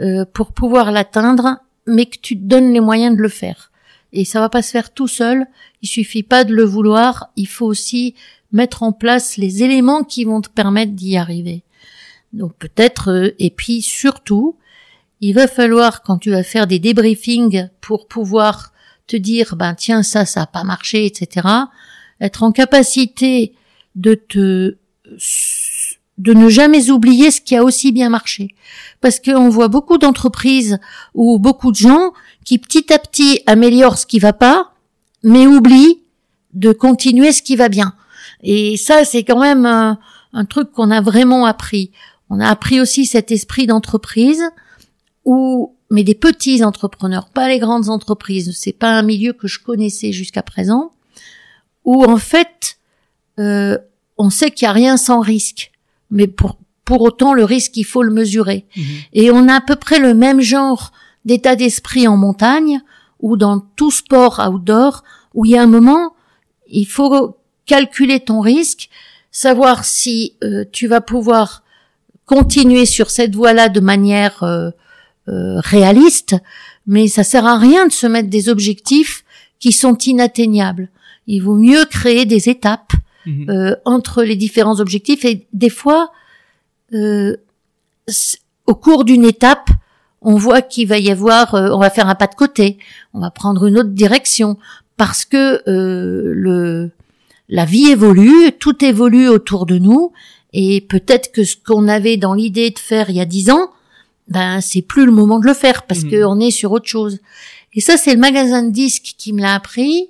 [0.00, 3.72] euh, pour pouvoir l'atteindre, mais que tu te donnes les moyens de le faire.
[4.12, 5.46] Et ça va pas se faire tout seul.
[5.82, 7.30] Il suffit pas de le vouloir.
[7.34, 8.14] Il faut aussi
[8.52, 11.62] mettre en place les éléments qui vont te permettre d'y arriver.
[12.32, 14.56] Donc peut-être, euh, et puis surtout,
[15.20, 18.72] il va falloir quand tu vas faire des débriefings pour pouvoir
[19.06, 21.46] te dire, ben tiens ça, ça a pas marché, etc.
[22.20, 23.54] Être en capacité
[23.94, 24.76] de te
[26.18, 28.54] de ne jamais oublier ce qui a aussi bien marché.
[29.00, 30.78] Parce qu'on voit beaucoup d'entreprises
[31.14, 32.12] ou beaucoup de gens
[32.44, 34.72] qui petit à petit améliorent ce qui va pas,
[35.22, 36.02] mais oublient
[36.54, 37.94] de continuer ce qui va bien.
[38.42, 39.98] Et ça, c'est quand même un,
[40.32, 41.92] un truc qu'on a vraiment appris.
[42.30, 44.42] On a appris aussi cet esprit d'entreprise
[45.28, 48.56] où, mais des petits entrepreneurs, pas les grandes entreprises.
[48.56, 50.92] C'est pas un milieu que je connaissais jusqu'à présent,
[51.84, 52.78] où en fait,
[53.38, 53.76] euh,
[54.16, 55.70] on sait qu'il n'y a rien sans risque,
[56.10, 58.64] mais pour, pour autant le risque, il faut le mesurer.
[58.74, 58.84] Mhm.
[59.12, 60.92] Et on a à peu près le même genre
[61.26, 62.80] d'état d'esprit en montagne
[63.20, 66.14] ou dans tout sport outdoor, où il y a un moment,
[66.68, 67.36] il faut
[67.66, 68.88] calculer ton risque,
[69.30, 71.64] savoir si euh, tu vas pouvoir
[72.24, 74.70] continuer sur cette voie-là de manière euh,
[75.64, 76.36] réaliste,
[76.86, 79.24] mais ça sert à rien de se mettre des objectifs
[79.58, 80.88] qui sont inatteignables.
[81.26, 82.92] Il vaut mieux créer des étapes
[83.28, 83.50] Mhm.
[83.50, 86.12] Euh, entre les différents objectifs et des fois,
[86.94, 87.36] euh,
[88.66, 89.68] au cours d'une étape,
[90.22, 92.78] on voit qu'il va y avoir, euh, on va faire un pas de côté,
[93.12, 94.56] on va prendre une autre direction
[94.96, 96.90] parce que le
[97.50, 100.12] la vie évolue, tout évolue autour de nous
[100.52, 103.70] et peut-être que ce qu'on avait dans l'idée de faire il y a dix ans,
[104.28, 106.10] ben c'est plus le moment de le faire parce mhm.
[106.10, 107.20] qu'on est sur autre chose.
[107.74, 110.08] Et ça c'est le magasin de disques qui me l'a appris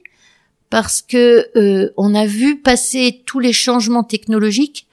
[0.71, 4.87] parce que euh, on a vu passer tous les changements technologiques.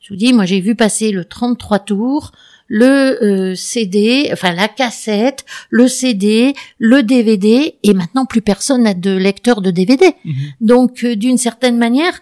[0.00, 2.32] Je vous dis, moi j'ai vu passer le 33 tours,
[2.68, 8.94] le euh, CD, enfin la cassette, le CD, le DVD, et maintenant plus personne n'a
[8.94, 10.14] de lecteur de DVD.
[10.24, 10.34] Mhm.
[10.60, 12.20] Donc euh, d'une certaine manière,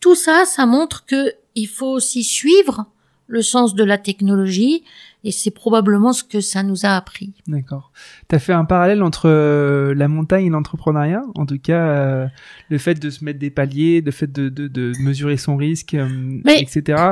[0.00, 2.86] tout ça, ça montre que il faut aussi suivre
[3.26, 4.84] le sens de la technologie,
[5.24, 7.32] et c'est probablement ce que ça nous a appris.
[7.46, 7.90] D'accord.
[8.28, 12.26] Tu as fait un parallèle entre euh, la montagne et l'entrepreneuriat, en tout cas euh,
[12.68, 15.94] le fait de se mettre des paliers, le fait de, de, de mesurer son risque,
[15.94, 16.06] euh,
[16.44, 17.02] Mais- etc.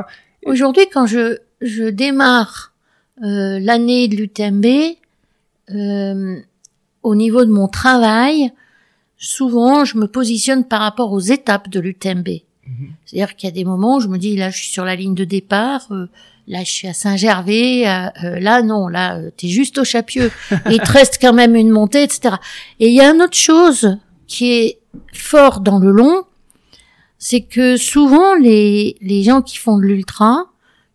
[0.44, 2.72] Aujourd'hui, quand je, je démarre
[3.22, 4.66] euh, l'année de l'UTMB,
[5.70, 6.40] euh,
[7.02, 8.50] au niveau de mon travail,
[9.16, 12.28] souvent je me positionne par rapport aux étapes de l'UTMB.
[12.66, 12.94] Mhm.
[13.04, 14.94] C'est-à-dire qu'il y a des moments où je me dis là je suis sur la
[14.94, 16.06] ligne de départ, euh,
[16.46, 20.30] là je suis à Saint-Gervais, euh, euh, là non, là euh, t'es juste au Chapieux,
[20.70, 22.36] il te reste quand même une montée, etc.
[22.78, 24.78] Et il y a une autre chose qui est
[25.12, 26.24] fort dans le long,
[27.18, 30.46] c'est que souvent les, les gens qui font de l'ultra,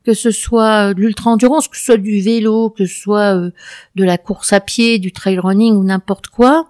[0.06, 4.18] que ce soit de l'ultra-endurance, que ce soit du vélo, que ce soit de la
[4.18, 6.70] course à pied, du trail running ou n'importe quoi,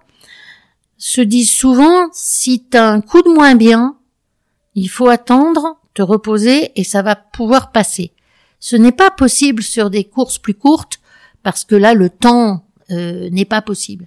[0.96, 3.97] se disent souvent, si t'as un coup de moins bien,
[4.78, 8.12] il faut attendre, te reposer et ça va pouvoir passer.
[8.60, 11.00] Ce n'est pas possible sur des courses plus courtes
[11.42, 14.06] parce que là, le temps euh, n'est pas possible.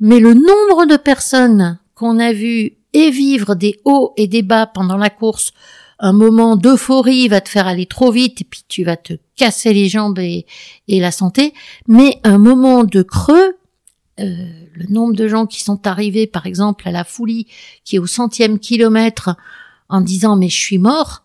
[0.00, 4.66] Mais le nombre de personnes qu'on a vu et vivre des hauts et des bas
[4.66, 5.52] pendant la course,
[5.98, 9.72] un moment d'euphorie va te faire aller trop vite et puis tu vas te casser
[9.72, 10.46] les jambes et,
[10.88, 11.54] la santé,
[11.88, 13.56] mais un moment de creux,
[14.20, 17.46] euh, le nombre de gens qui sont arrivés par exemple à la Foulie,
[17.84, 19.36] qui est au centième kilomètre,
[19.88, 21.24] en disant mais je suis mort,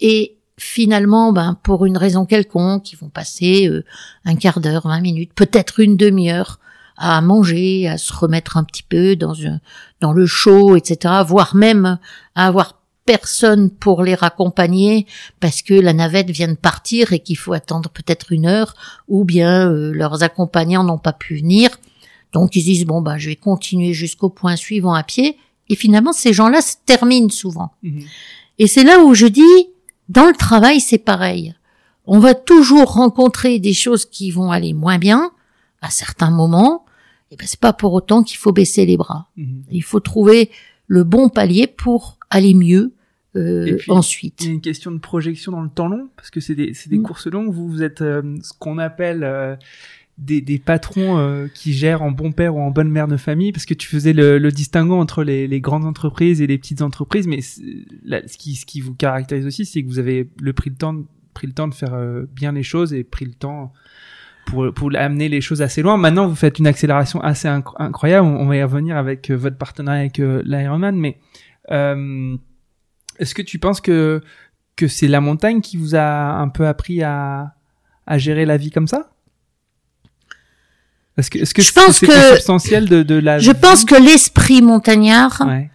[0.00, 3.84] et finalement, ben pour une raison quelconque, ils vont passer euh,
[4.24, 6.60] un quart d'heure, vingt minutes, peut-être une demi-heure
[6.96, 9.60] à manger, à se remettre un petit peu dans un,
[10.00, 11.98] dans le chaud, etc., voire même
[12.34, 15.06] à avoir personne pour les raccompagner
[15.38, 18.74] parce que la navette vient de partir et qu'il faut attendre peut-être une heure
[19.08, 21.70] ou bien euh, leurs accompagnants n'ont pas pu venir.
[22.32, 26.12] Donc ils disent bon bah je vais continuer jusqu'au point suivant à pied et finalement
[26.12, 27.72] ces gens-là se terminent souvent.
[27.82, 28.02] Mhm.
[28.58, 29.42] Et c'est là où je dis
[30.08, 31.54] dans le travail c'est pareil.
[32.06, 35.32] On va toujours rencontrer des choses qui vont aller moins bien
[35.82, 36.84] à certains moments.
[37.32, 39.28] Et ben c'est pas pour autant qu'il faut baisser les bras.
[39.36, 39.64] Mhm.
[39.72, 40.50] Il faut trouver
[40.86, 42.92] le bon palier pour aller mieux
[43.34, 44.40] euh, Et puis, ensuite.
[44.42, 46.72] Il y a une question de projection dans le temps long, parce que c'est des,
[46.72, 47.02] c'est des Mm.
[47.02, 47.52] courses longues.
[47.52, 49.56] Vous, vous êtes euh, ce qu'on appelle euh,
[50.18, 53.52] des, des patrons euh, qui gèrent en bon père ou en bonne mère de famille,
[53.52, 56.82] parce que tu faisais le, le distinguo entre les, les grandes entreprises et les petites
[56.82, 57.26] entreprises.
[57.26, 60.76] Mais ce, qui, ce qui vous caractérise aussi, c'est que vous avez le pris le
[60.76, 63.72] temps, pris le temps de faire euh, bien les choses et pris le temps
[64.46, 65.98] pour, pour amener les choses assez loin.
[65.98, 68.26] Maintenant, vous faites une accélération assez inc- incroyable.
[68.26, 71.18] On, on va y revenir avec euh, votre partenariat avec euh, l'Ironman, mais
[71.72, 72.36] euh,
[73.18, 74.22] est-ce que tu penses que
[74.76, 77.54] que c'est la montagne qui vous a un peu appris à
[78.06, 79.10] à gérer la vie comme ça?
[81.18, 84.62] Est-ce que est-ce que Je pense c'est que- de de la Je pense que l'esprit
[84.62, 85.70] montagnard ouais.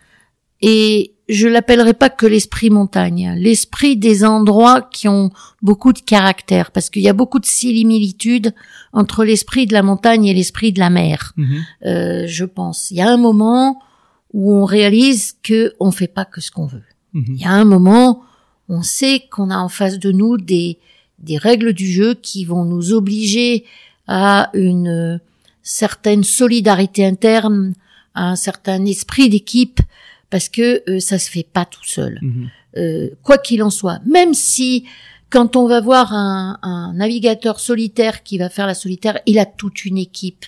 [0.62, 5.30] et je l'appellerai pas que l'esprit montagne, l'esprit des endroits qui ont
[5.62, 8.54] beaucoup de caractère, parce qu'il y a beaucoup de similitudes
[8.92, 11.32] entre l'esprit de la montagne et l'esprit de la mer.
[11.38, 11.64] Mhm.
[11.86, 12.92] Euh, je pense.
[12.92, 13.82] Il y a un moment
[14.34, 16.84] où on réalise que on fait pas que ce qu'on veut.
[17.14, 17.26] Mhm.
[17.30, 18.24] Il y a un moment,
[18.68, 20.80] on sait qu'on a en face de nous des,
[21.20, 23.64] des règles du jeu qui vont nous obliger
[24.08, 25.22] à une
[25.64, 27.74] certaine solidarité interne,
[28.16, 29.80] un certain esprit d'équipe,
[30.30, 32.20] parce que euh, ça se fait pas tout seul.
[32.22, 32.50] Mhm.
[32.78, 34.86] Euh, quoi qu'il en soit, même si
[35.30, 39.46] quand on va voir un, un navigateur solitaire qui va faire la solitaire, il a
[39.46, 40.46] toute une équipe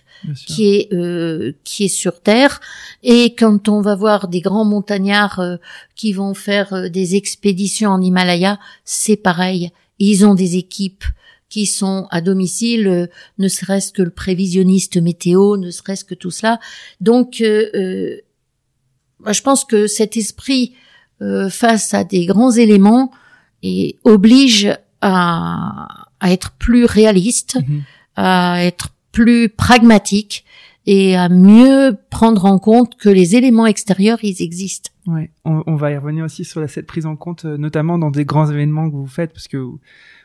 [0.47, 2.61] qui est euh, qui est sur terre
[3.01, 5.57] et quand on va voir des grands montagnards euh,
[5.95, 11.03] qui vont faire euh, des expéditions en Himalaya, c'est pareil, ils ont des équipes
[11.53, 13.05] qui sont à domicile, euh,
[13.37, 16.59] ne serait-ce que le prévisionniste météo, ne serait-ce que tout cela.
[16.99, 18.17] Donc, euh, euh,
[19.31, 20.73] je pense que cet esprit
[21.21, 23.11] euh, face à des grands éléments
[23.61, 27.83] et oblige à, à être plus réaliste, Mhm.
[28.15, 30.43] à être plus pragmatique
[30.87, 34.89] et à mieux prendre en compte que les éléments extérieurs, ils existent.
[35.05, 37.99] Ouais, on, on va y revenir aussi sur la, cette prise en compte, euh, notamment
[37.99, 39.79] dans des grands événements que vous faites, parce que vous,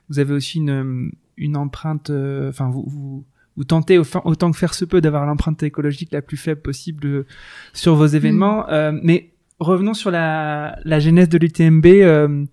[0.08, 3.24] vous avez aussi une, euh, une empreinte, euh, enfin vous, vous,
[3.56, 7.06] vous tentez autant, autant que faire se peut d'avoir l'empreinte écologique la plus faible possible
[7.06, 7.26] euh,
[7.72, 8.68] sur vos événements.
[8.70, 11.86] Euh, mais revenons sur la, la genèse de l'UTMB.
[11.86, 12.44] euh,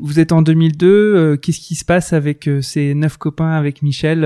[0.00, 0.86] vous êtes en 2002.
[0.86, 4.24] euh, Qu'est-ce qui se passe avec ces neuf copains, avec Michel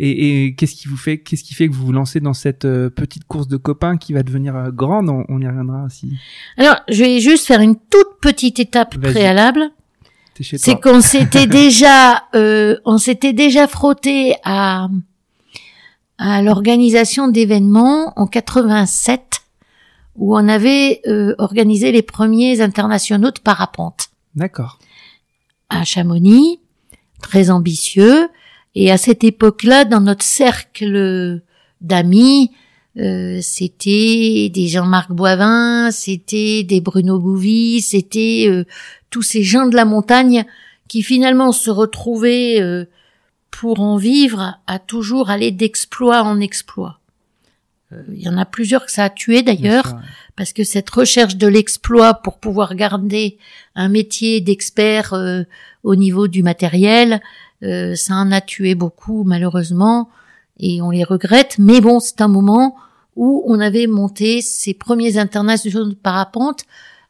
[0.00, 2.62] et, et qu'est-ce qui vous fait, qu'est-ce qui fait que vous vous lancez dans cette
[2.62, 5.08] petite course de copains qui va devenir grande?
[5.10, 6.16] On, on y reviendra aussi.
[6.56, 9.12] Alors, je vais juste faire une toute petite étape Vas-y.
[9.12, 9.60] préalable.
[10.42, 14.88] Chez c'est qu'on s'était déjà, euh, on s'était déjà frotté à
[16.18, 19.42] à l'organisation d'événements en 87
[20.16, 24.80] où on avait euh, organisé les premiers internationaux de parapente D'accord.
[25.70, 26.60] à Chamonix,
[27.22, 28.28] très ambitieux.
[28.74, 31.40] Et à cette époque-là, dans notre cercle
[31.80, 32.50] d'amis,
[32.98, 38.64] euh, c'était des Jean-Marc Boivin, c'était des Bruno Bouvy, c'était euh,
[39.10, 40.44] tous ces gens de la montagne
[40.88, 42.86] qui finalement se retrouvaient euh,
[43.50, 47.00] pour en vivre à toujours aller d'exploit en exploit.
[47.92, 50.00] Euh, Il y en a plusieurs que ça a tué d'ailleurs ouais.
[50.36, 53.38] parce que cette recherche de l'exploit pour pouvoir garder
[53.74, 55.42] un métier d'expert euh,
[55.82, 57.20] au niveau du matériel,
[57.62, 60.10] euh, ça en a tué beaucoup malheureusement
[60.58, 61.56] et on les regrette.
[61.58, 62.76] Mais bon, c'est un moment
[63.16, 66.64] où on avait monté ces premiers internationaux de parapente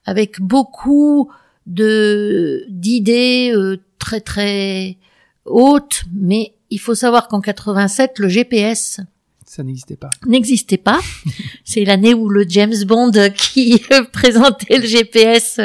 [0.06, 1.30] avec beaucoup
[1.68, 4.96] de d'idées euh, très très
[5.44, 9.00] hautes, mais il faut savoir qu'en 87, le GPS
[9.46, 10.10] Ça n'existait pas.
[10.26, 11.00] n'existait pas.
[11.64, 15.60] C'est l'année où le James Bond qui présentait le GPS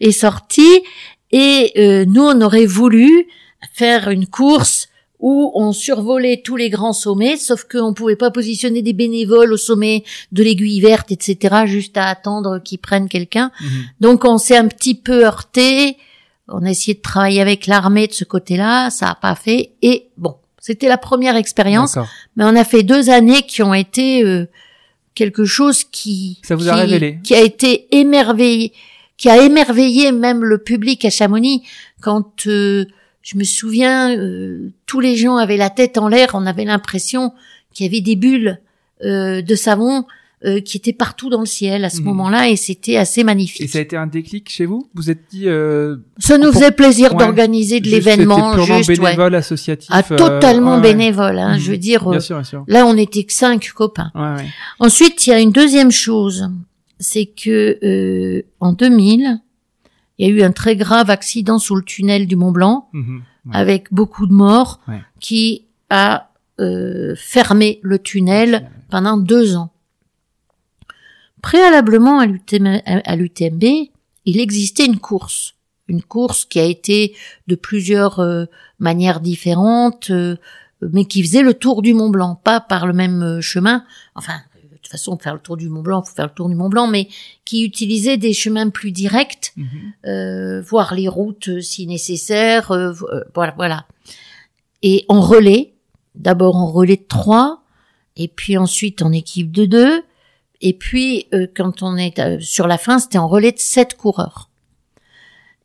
[0.00, 0.82] est sorti.
[1.30, 3.26] Et euh, nous, on aurait voulu
[3.72, 4.88] faire une course
[5.20, 9.56] où on survolait tous les grands sommets, sauf qu'on pouvait pas positionner des bénévoles au
[9.56, 13.50] sommet de l'aiguille verte, etc., juste à attendre qu'ils prennent quelqu'un.
[13.60, 13.68] Mhm.
[14.00, 15.96] Donc on s'est un petit peu heurté.
[16.46, 19.72] On a essayé de travailler avec l'armée de ce côté-là, ça a pas fait.
[19.82, 21.96] Et bon, c'était la première expérience.
[22.36, 24.46] Mais on a fait deux années qui ont été euh,
[25.14, 27.18] quelque chose qui Ça vous a révélé.
[27.24, 28.72] qui a été émerveillé,
[29.16, 31.64] qui a émerveillé même le public à Chamonix
[32.00, 32.86] quand euh,
[33.30, 37.32] je me souviens euh, tous les gens avaient la tête en l'air, on avait l'impression
[37.74, 38.58] qu'il y avait des bulles
[39.04, 40.06] euh, de savon
[40.46, 42.04] euh, qui étaient partout dans le ciel à ce Mhm.
[42.06, 43.60] moment-là et c'était assez magnifique.
[43.60, 44.88] Et ça a été un déclic chez vous?
[44.94, 47.18] Vous êtes dit euh, Ça nous faisait plaisir Ouais.
[47.18, 48.96] d'organiser de l'événement, juste ouais.
[48.96, 49.90] bénévole, associatif.
[49.92, 51.38] Ah, totalement ouais, bénévole.
[51.38, 51.58] Hein, Mhm.
[51.60, 52.64] Je veux dire, Bien sûr, bien sûr.
[52.66, 54.10] là on était que cinq copains.
[54.14, 54.46] Ouais, ouais.
[54.78, 56.48] Ensuite, il y a une deuxième chose,
[56.98, 59.40] c'est que euh, en 2000,
[60.18, 63.22] il y a eu un très grave accident sous le tunnel du Mont Blanc Mhm.
[63.46, 63.52] Ouais.
[63.56, 65.00] avec beaucoup de morts Ouais.
[65.20, 69.70] qui a euh, fermé le tunnel pendant deux ans.
[71.42, 73.62] Préalablement à l'UTM à l'UTMB,
[74.24, 75.54] il existait une course,
[75.86, 77.14] une course qui a été
[77.46, 78.46] de plusieurs euh,
[78.80, 80.36] manières différentes, euh,
[80.82, 83.84] mais qui faisait le tour du Mont Blanc, pas par le même chemin.
[84.16, 84.34] Enfin,
[84.90, 86.86] toute façon, faire le tour du Mont Blanc, faut faire le tour du Mont Blanc,
[86.86, 87.08] mais
[87.44, 89.66] qui utilisait des chemins plus directs Mhm.
[90.06, 93.86] euh, voir les routes euh, si nécessaire, euh, euh, voilà, voilà.
[94.82, 95.74] Et en relais,
[96.14, 97.62] d'abord en relais de trois,
[98.16, 100.02] et puis ensuite en équipe de deux,
[100.60, 103.94] et puis euh, quand on est euh, sur la fin, c'était en relais de sept
[103.96, 104.48] coureurs.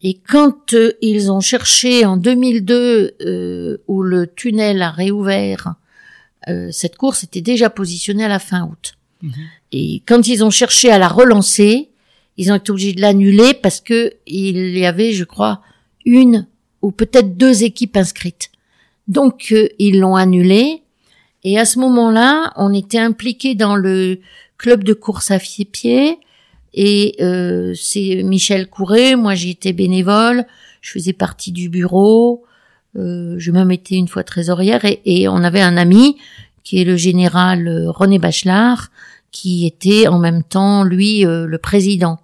[0.01, 5.75] Et quand ils ont cherché en 2002, euh, où le tunnel a réouvert,
[6.49, 8.95] euh, cette course était déjà positionnée à la fin août.
[9.71, 11.89] Et quand ils ont cherché à la relancer,
[12.37, 15.61] ils ont été obligés de l'annuler parce que il y avait, je crois,
[16.05, 16.47] une
[16.81, 18.49] ou peut-être deux équipes inscrites.
[19.07, 20.81] Donc euh, ils l'ont annulé.
[21.43, 24.19] Et à ce moment-là, on était impliqué dans le
[24.57, 26.17] club de course à pied.
[26.73, 30.45] Et euh, c'est Michel Courret, moi j'y étais bénévole,
[30.81, 32.45] je faisais partie du bureau,
[32.97, 36.17] euh, je même été une fois trésorière et, et on avait un ami
[36.63, 38.89] qui est le général euh, René Bachelard,
[39.33, 42.19] qui était en même temps lui euh, le président.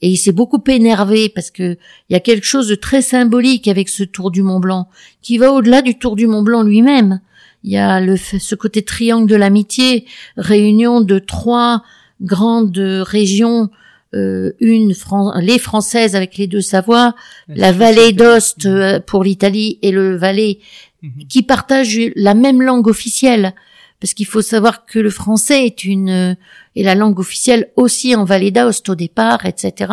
[0.00, 1.76] Et il s'est beaucoup énervé parce que
[2.08, 4.88] il y a quelque chose de très symbolique avec ce Tour du Mont Blanc
[5.20, 7.20] qui va au-delà du Tour du Mont Blanc lui-même.
[7.64, 11.82] Il y a le, ce côté triangle de l'amitié, réunion de trois
[12.20, 13.70] grandes régions,
[14.14, 17.14] euh, une Fran- les françaises avec les deux Savoies,
[17.48, 20.58] la vallée d'Ost euh, pour l'Italie et le Valais
[21.04, 21.26] Mhm.
[21.28, 23.54] qui partagent la même langue officielle.
[24.02, 26.34] Parce qu'il faut savoir que le français est une euh,
[26.74, 29.92] est la langue officielle aussi en Vallée d'Aoste au départ, etc.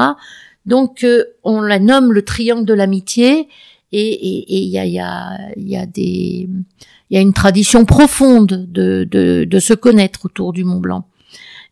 [0.66, 3.48] Donc euh, on la nomme le triangle de l'amitié
[3.92, 6.50] et et- et il y a il y a il y a des
[7.12, 11.06] il y a une tradition profonde de de de se connaître autour du Mont Blanc.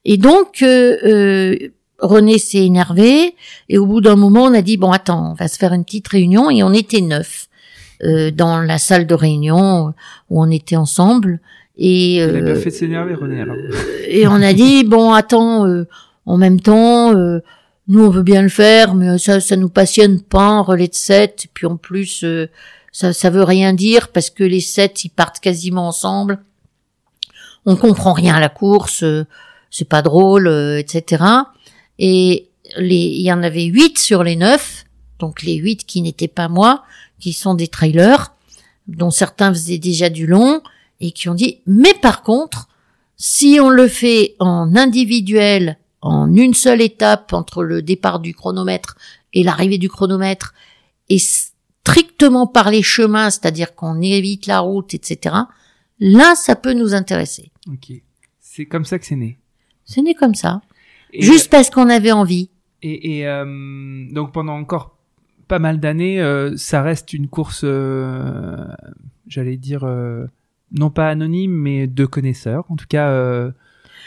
[0.06, 1.58] Et donc euh, euh,
[2.00, 3.34] René s'est énervé
[3.68, 5.84] et au bout d'un moment on a dit bon attends on va se faire une
[5.84, 7.48] petite réunion et on était neuf
[8.04, 9.94] euh, dans la salle de réunion
[10.30, 11.40] où on était ensemble
[11.78, 13.56] et a bien euh, fait de s'énerver, René, alors.
[14.08, 15.88] et on a dit bon attends euh,
[16.26, 17.40] en même temps euh,
[17.88, 20.96] nous on veut bien le faire mais ça ça nous passionne pas un relais de
[20.96, 22.48] 7 et puis en plus euh,
[22.92, 26.40] ça ça veut rien dire parce que les sept ils partent quasiment ensemble.
[27.66, 29.26] On comprend rien à la course euh,
[29.70, 31.24] c'est pas drôle euh, etc
[32.00, 32.48] et
[32.78, 34.86] les il y en avait huit sur les neuf
[35.20, 36.84] donc les huit qui n'étaient pas moi
[37.20, 38.34] qui sont des trailers,
[38.88, 40.62] dont certains faisaient déjà du long,
[41.00, 42.68] et qui ont dit, mais par contre,
[43.18, 48.98] si on le fait en individuel, en une seule étape entre le départ du chronomètre
[49.34, 50.54] et l'arrivée du chronomètre,
[51.10, 55.36] et strictement par les chemins, c'est-à-dire qu'on évite la route, etc.,
[56.00, 57.52] là, ça peut nous intéresser.
[57.68, 57.92] Ok.
[58.40, 59.38] C'est comme ça que c'est né.
[59.86, 60.62] C'est né comme ça.
[61.14, 62.50] Et- Juste parce qu'on avait envie.
[62.84, 64.96] Et, et, euh, donc pendant encore
[65.48, 68.66] pas mal d'années, euh, ça reste une course, euh,
[69.28, 70.26] j'allais dire, euh,
[70.72, 72.66] non pas anonyme, mais de connaisseurs.
[72.70, 73.52] En tout cas, euh,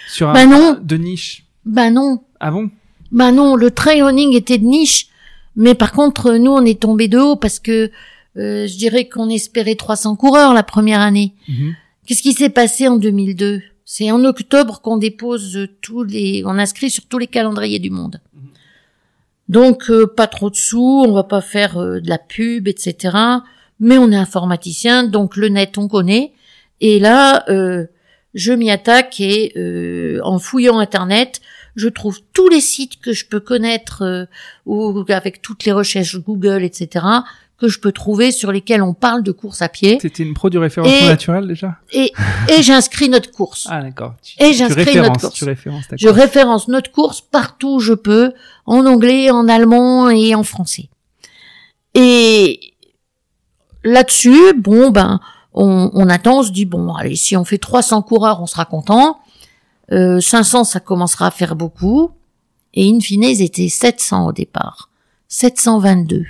[0.09, 0.79] sur un Bah non.
[0.83, 1.45] de niche.
[1.65, 2.23] Ben non.
[2.41, 2.71] Ah bon?
[3.13, 5.09] Ben non, le trail running était de niche.
[5.57, 7.91] Mais par contre, nous, on est tombé de haut parce que
[8.37, 11.35] euh, je dirais qu'on espérait 300 coureurs la première année.
[11.49, 11.75] Mhm.
[12.07, 16.91] Qu'est-ce qui s'est passé en 2002 C'est en octobre qu'on dépose tous les, on inscrit
[16.91, 18.21] sur tous les calendriers du monde.
[19.49, 23.17] Donc euh, pas trop de sous, on va pas faire euh, de la pub, etc.
[23.81, 26.33] Mais on est informaticien, donc le net on connaît.
[26.81, 27.87] Et là, euh,
[28.35, 31.41] je m'y attaque et euh, en fouillant internet,
[31.77, 34.25] je trouve tous les sites que je peux connaître euh,
[34.67, 37.05] ou avec toutes les recherches Google, etc.
[37.59, 39.99] que je peux trouver sur lesquels on parle de course à pied.
[40.01, 41.77] C'était une pro du référencement naturel déjà?
[41.93, 42.13] Et,
[42.49, 43.67] et j'inscris notre course.
[43.71, 44.15] Ah d'accord.
[44.39, 45.35] Et j'inscris notre course.
[45.35, 48.33] Tu références ta Je référence notre course partout où je peux,
[48.65, 50.89] en anglais, en allemand et en français.
[51.95, 52.73] Et
[53.85, 55.21] là-dessus, bon ben,
[55.53, 59.19] on, attend, on se dit bon, allez, si on fait 300 coureurs, on sera content.
[59.93, 62.11] Euh, 500, ça commencera à faire beaucoup.
[62.75, 64.91] Et in fine, ils étaient 700 au départ.
[65.29, 66.25] 722.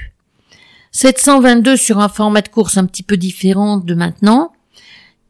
[0.93, 4.53] 722 sur un format de course un petit peu différent de maintenant.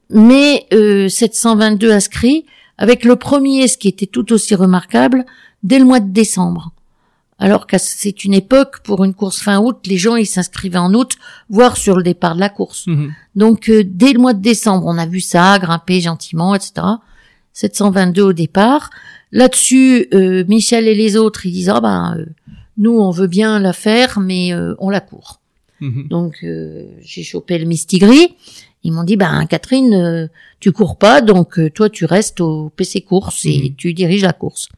[0.09, 2.47] Mais euh, 722 inscrits
[2.79, 5.27] avec le premier, ce qui était tout aussi remarquable,
[5.63, 6.73] dès le mois de décembre.
[7.43, 10.93] Alors que c'est une époque pour une course fin août, les gens ils s'inscrivaient en
[10.95, 11.13] août,
[11.49, 12.87] voire sur le départ de la course.
[12.87, 13.13] Mhm.
[13.35, 16.73] Donc euh, dès le mois de décembre, on a vu ça grimper gentiment, etc.
[17.53, 18.91] 722 au départ.
[19.33, 22.27] Là-dessus, euh, Michel et les autres, ils disent ah ben euh,
[22.79, 25.41] nous on veut bien la faire, mais euh, on la court.
[25.81, 26.09] Mhm.
[26.09, 28.37] Donc euh, j'ai chopé le Mistigris.
[28.83, 30.27] Ils m'ont dit ben Catherine, euh,
[30.59, 33.75] tu cours pas, donc euh, toi tu restes au PC course et Mhm.
[33.77, 34.69] tu diriges la course.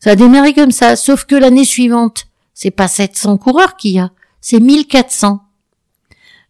[0.00, 3.98] Ça a démarré comme ça, sauf que l'année suivante, c'est pas 700 coureurs qu'il y
[3.98, 5.40] a, c'est 1400.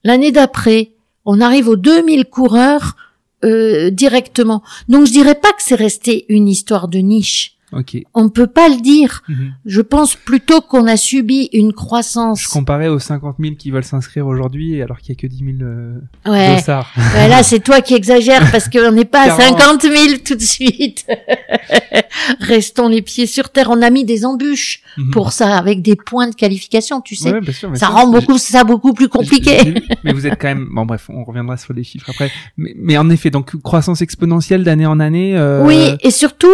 [0.04, 0.92] L'année d'après,
[1.24, 2.96] on arrive aux 2000 coureurs
[3.44, 4.62] euh, directement.
[4.88, 7.56] Donc je dirais pas que c'est resté une histoire de niche.
[7.72, 7.96] Ok.
[8.14, 9.22] On ne peut pas le dire.
[9.28, 9.52] Mhm.
[9.64, 12.42] Je pense plutôt qu'on a subi une croissance.
[12.42, 15.38] Je comparais aux 50 000 qui veulent s'inscrire aujourd'hui, alors qu'il y a que 10
[15.38, 15.94] 000 euh,
[16.26, 16.56] Ouais.
[16.56, 16.90] dossards.
[17.14, 19.82] Ouais, là, c'est toi qui exagères parce qu'on n'est pas à 40.
[19.82, 19.94] 50 000
[20.24, 21.06] tout de suite.
[22.40, 23.68] Restons les pieds sur terre.
[23.70, 25.10] On a mis des embûches Mhm.
[25.12, 27.32] pour ça, avec des points de qualification, tu sais.
[27.32, 27.94] Ouais, bien sûr, ça sûr.
[27.94, 29.74] rend beaucoup ça beaucoup plus compliqué.
[30.04, 30.68] Mais vous êtes quand même.
[30.72, 32.30] Bon, bref, on reviendra sur les chiffres après.
[32.56, 35.36] Mais, mais en effet, donc croissance exponentielle d'année en année.
[35.36, 36.48] euh, Oui, et surtout,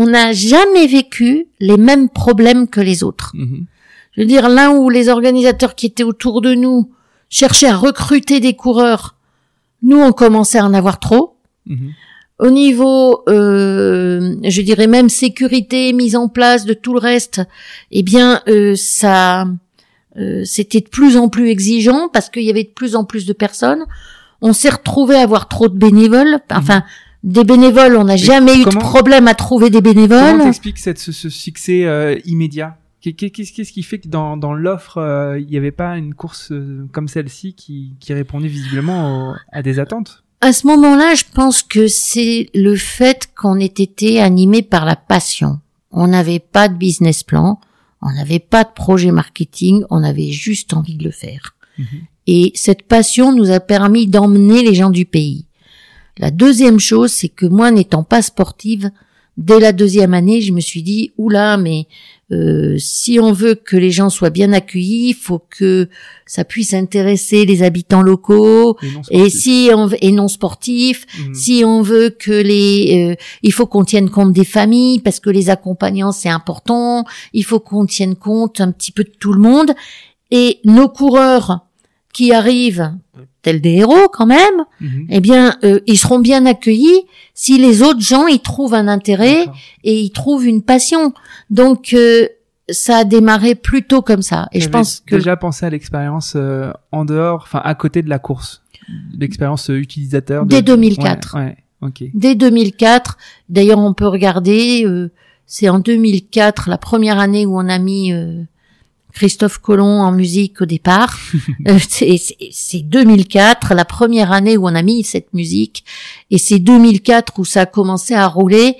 [0.00, 3.32] on n'a jamais vécu les mêmes problèmes que les autres.
[3.34, 3.66] mhm.
[4.12, 6.90] Je veux dire, là où les organisateurs qui étaient autour de nous
[7.28, 9.16] cherchaient à recruter des coureurs,
[9.82, 11.36] nous, on commençait à en avoir trop.
[11.66, 11.90] Mhm.
[12.38, 17.42] Au niveau, euh, je dirais même sécurité, mise en place de tout le reste,
[17.90, 19.48] eh bien, euh, ça,
[20.16, 23.26] euh, c'était de plus en plus exigeant parce qu'il y avait de plus en plus
[23.26, 23.84] de personnes.
[24.42, 26.38] On s'est retrouvé à avoir trop de bénévoles.
[26.52, 26.84] Enfin,
[27.24, 30.42] des bénévoles, on n'a jamais eu de comment- problème à trouver des Comment bénévoles.
[30.42, 32.76] t'expliques cette, ce, ce succès euh, immédiat?
[33.00, 36.14] Qu'est- qu'est- Qu'est-ce qui fait que dans, dans l'offre, euh, il n'y avait pas une
[36.14, 40.24] course euh, comme celle-ci qui, qui répondait visiblement au- à des attentes?
[40.40, 44.94] À ce moment-là, je pense que c'est le fait qu'on ait été animé par la
[44.96, 45.58] passion.
[45.90, 47.58] On n'avait pas de business plan,
[48.02, 51.54] on n'avait pas de projet marketing, on avait juste envie de le faire.
[51.78, 51.86] Mhm.
[52.28, 55.46] Et cette passion nous a permis d'emmener les gens du pays.
[56.18, 58.90] La deuxième chose, c'est que moi, n'étant pas sportive,
[59.36, 61.86] dès la deuxième année, je me suis dit, oula, mais
[62.30, 65.88] euh, si on veut que les gens soient bien accueillis, il faut que
[66.26, 71.06] ça puisse intéresser les habitants locaux, et non et sportifs si on et non sportifs,
[71.18, 71.34] Mhm.
[71.34, 75.30] si on veut que les, euh, il faut qu'on tienne compte des familles parce que
[75.30, 77.04] les accompagnants c'est important.
[77.32, 79.70] Il faut qu'on tienne compte un petit peu de tout le monde
[80.30, 81.60] et nos coureurs
[82.12, 82.92] qui arrivent,
[83.48, 85.06] tels des héros quand même, Mhm.
[85.10, 87.02] eh bien, euh, ils seront bien accueillis
[87.34, 89.46] si les autres gens y trouvent un intérêt
[89.84, 91.12] et ils trouvent une passion.
[91.50, 92.26] Donc euh,
[92.70, 94.48] ça a démarré plutôt comme ça.
[94.52, 98.10] Et je pense que déjà pensé à l'expérience euh, en dehors, enfin à côté de
[98.10, 98.62] la course,
[99.18, 100.44] l'expérience euh, utilisateur.
[100.44, 101.34] de- Dès 2004.
[101.36, 101.56] Ouais, ouais,
[101.88, 102.04] ok.
[102.14, 103.16] dès 2004.
[103.48, 105.10] D'ailleurs, on peut regarder, euh,
[105.46, 108.42] c'est en 2004, la première année où on a mis euh,
[109.18, 111.18] Christophe Colomb en musique au départ.
[111.66, 111.78] Euh,
[112.52, 115.84] c'est 2004, la première année où on a mis cette musique,
[116.30, 118.76] et c'est 2004 où ça a commencé à rouler,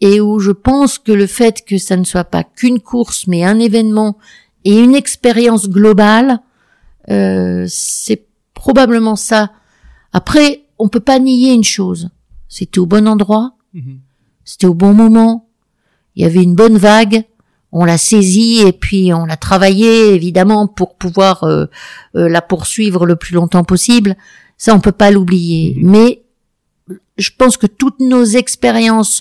[0.00, 3.44] et où je pense que le fait que ça ne soit pas qu'une course, mais
[3.44, 4.18] un événement
[4.64, 6.40] et une expérience globale,
[7.10, 9.52] euh, c'est probablement ça.
[10.12, 12.10] Après, on peut pas nier une chose.
[12.48, 14.00] C'était au bon endroit, mhm.
[14.44, 15.48] c'était au bon moment,
[16.16, 17.24] il y avait une bonne vague,
[17.78, 21.66] on l'a saisie et puis on l'a travaillé évidemment pour pouvoir euh,
[22.14, 24.16] euh, la poursuivre le plus longtemps possible.
[24.56, 25.76] Ça, on peut pas l'oublier.
[25.82, 26.22] Mais
[27.18, 29.20] je pense que toutes nos expériences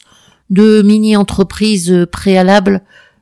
[0.50, 2.82] de mini-entreprises préalables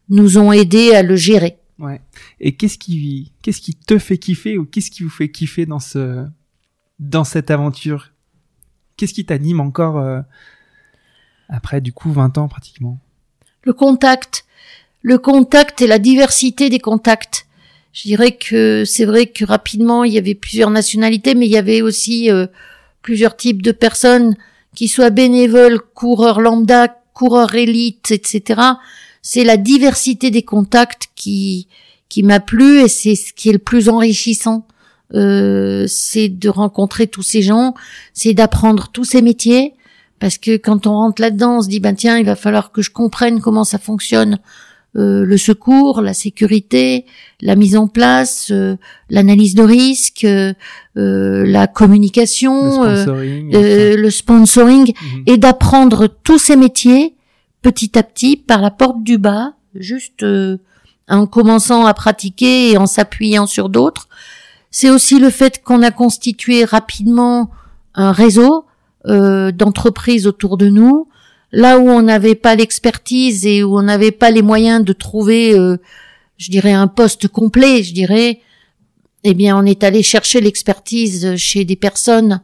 [0.10, 1.58] nous ont aidés à le gérer.
[1.80, 2.00] Ouais.
[2.40, 5.80] Et qu'est-ce qui, qu'est-ce qui te fait kiffer ou qu'est-ce qui vous fait kiffer dans
[5.80, 6.28] ce,
[7.00, 8.12] dans cette aventure?
[8.98, 10.22] Qu'est-ce qui t'anime encore euh,
[11.50, 13.00] après du coup 20 ans pratiquement?
[13.64, 14.46] Le contact,
[15.04, 17.46] le contact et la diversité des contacts.
[17.92, 21.58] Je dirais que c'est vrai que rapidement il y avait plusieurs nationalités, mais il y
[21.58, 22.48] avait aussi euh,
[23.04, 24.36] plusieurs types de personnes,
[24.74, 28.60] qui soient bénévoles, coureurs lambda, coureurs élites, etc.
[29.22, 31.68] C'est la diversité des contacts qui
[32.10, 34.66] qui m'a plu et c'est ce qui est le plus enrichissant.
[35.14, 37.76] Euh, c'est de rencontrer tous ces gens,
[38.14, 39.74] c'est d'apprendre tous ces métiers,
[40.20, 42.82] parce que quand on rentre là-dedans, on se dit ben tiens, il va falloir que
[42.82, 44.40] je comprenne comment ça fonctionne.
[44.96, 47.06] Euh, le secours, la sécurité,
[47.42, 48.76] la mise en place, euh,
[49.10, 50.54] l'analyse de risque, euh,
[50.96, 55.24] la communication, le sponsoring, le sponsoring mhm.
[55.26, 57.16] et d'apprendre tous ces métiers
[57.64, 60.26] petit à petit par la porte du bas, juste
[61.10, 64.08] en commençant à pratiquer et en s'appuyant sur d'autres.
[64.70, 67.52] C'est aussi le fait qu'on a constitué rapidement
[67.96, 68.66] un réseau
[69.06, 71.08] euh, d'entreprises autour de nous,
[71.54, 75.58] là où on n'avait pas l'expertise et où on n'avait pas les moyens de trouver,
[75.58, 75.78] euh,
[76.38, 78.42] je dirais, un poste complet, je dirais,
[79.24, 82.42] eh bien, on est allé chercher l'expertise chez des personnes,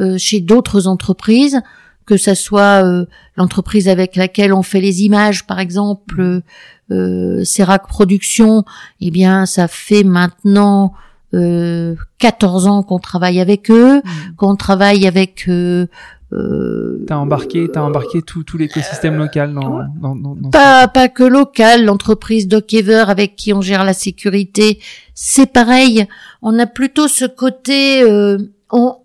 [0.00, 1.62] euh, chez d'autres entreprises,
[2.04, 3.06] que ça soit euh,
[3.36, 6.42] l'entreprise avec laquelle on fait les images, par exemple,
[6.90, 8.64] euh, Serac Productions,
[9.00, 10.94] eh bien, ça fait maintenant
[11.32, 14.34] euh, 14 ans qu'on travaille avec eux, mmh.
[14.36, 15.86] qu'on travaille avec euh,
[16.32, 21.08] euh, t'as embarqué, t'as embarqué tout, tout l'écosystème euh, local dans, dans, dans, pas, pas
[21.08, 24.78] que local, l'entreprise Dockever avec qui on gère la sécurité,
[25.14, 26.06] c'est pareil.
[26.42, 28.36] On a plutôt ce côté, euh,
[28.70, 28.96] on,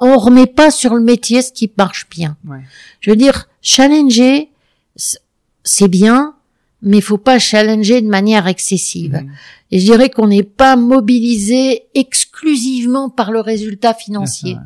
[0.00, 2.36] on remet pas sur le métier ce qui marche bien.
[2.46, 2.60] Ouais.
[3.00, 4.50] Je veux dire, challenger,
[4.96, 6.34] c'est bien,
[6.82, 9.14] mais il faut pas challenger de manière excessive.
[9.14, 9.30] Mmh.
[9.72, 14.56] Et je dirais qu'on n'est pas mobilisé exclusivement par le résultat financier.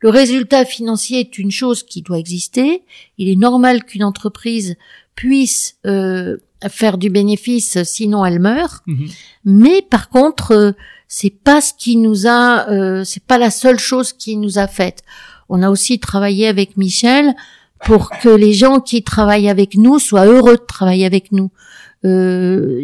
[0.00, 2.82] Le résultat financier est une chose qui doit exister.
[3.18, 4.76] Il est normal qu'une entreprise
[5.14, 6.38] puisse euh,
[6.68, 8.82] faire du bénéfice, sinon elle meurt.
[8.86, 9.06] Mmh.
[9.44, 10.72] Mais par contre, euh,
[11.06, 14.66] c'est pas ce qui nous a, euh, c'est pas la seule chose qui nous a
[14.66, 15.02] fait.
[15.48, 17.34] On a aussi travaillé avec Michel
[17.84, 21.50] pour que les gens qui travaillent avec nous soient heureux de travailler avec nous.
[22.04, 22.80] Euh,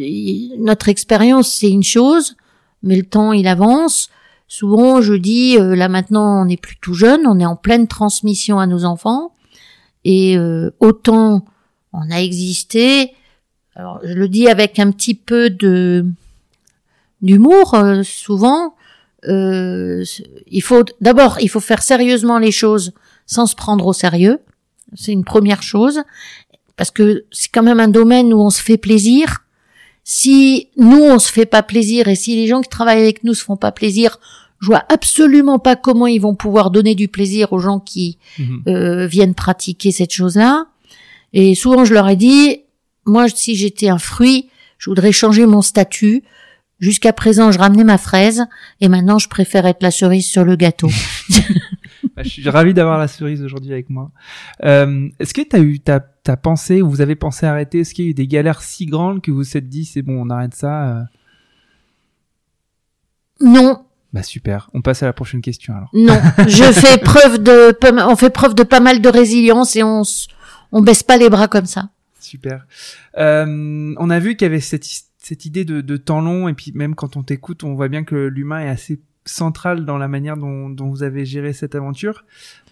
[0.59, 2.36] notre expérience, c'est une chose,
[2.82, 4.11] mais le temps, il avance.
[4.49, 7.86] Souvent, je dis, euh, là maintenant, on n'est plus tout jeune, on est en pleine
[7.86, 9.32] transmission à nos enfants.
[10.05, 11.45] Et euh, autant
[11.92, 13.12] on a existé,
[13.76, 16.05] alors je le dis avec un petit peu de
[17.22, 18.74] d'humour, souvent,
[19.26, 22.92] il faut d'abord, il faut faire sérieusement les choses
[23.24, 24.40] sans se prendre au sérieux.
[24.95, 26.03] C'est une première chose
[26.76, 29.45] parce que c'est quand même un domaine où on se fait plaisir.
[30.03, 33.34] Si nous on se fait pas plaisir et si les gens qui travaillent avec nous
[33.34, 34.18] se font pas plaisir,
[34.61, 38.62] je vois absolument pas comment ils vont pouvoir donner du plaisir aux gens qui mhm.
[38.68, 40.66] euh, viennent pratiquer cette chose-là.
[41.32, 42.61] Et souvent je leur ai dit,
[43.07, 46.22] moi si j'étais un fruit, je voudrais changer mon statut.
[46.85, 48.45] Jusqu'à présent, je ramenais ma fraise
[48.82, 50.91] et maintenant je préfère être la cerise sur le gâteau.
[52.16, 54.12] Bah, je suis ravi d'avoir la cerise aujourd'hui avec moi.
[54.62, 57.80] Euh, Est-ce que tu as eu, ta t'as pensé ou vous avez pensé arrêter?
[57.80, 60.03] Est-ce qu'il y a eu des galères si grandes que vous vous êtes dit c'est
[60.03, 61.03] bon, on arrête ça euh?
[63.41, 63.85] Non.
[64.12, 64.70] Bah super.
[64.74, 65.89] On passe à la prochaine question alors.
[65.93, 67.76] Non, je fais preuve de,
[68.07, 70.03] on fait preuve de pas mal de résilience et on
[70.70, 71.89] on baisse pas les bras comme ça.
[72.20, 72.66] Super.
[73.18, 74.85] Euh, on a vu qu'il y avait cette
[75.25, 78.05] cette idée de, de temps long et puis même quand on t'écoute, on voit bien
[78.05, 82.25] que l'humain est assez central dans la manière dont, dont vous avez géré cette aventure.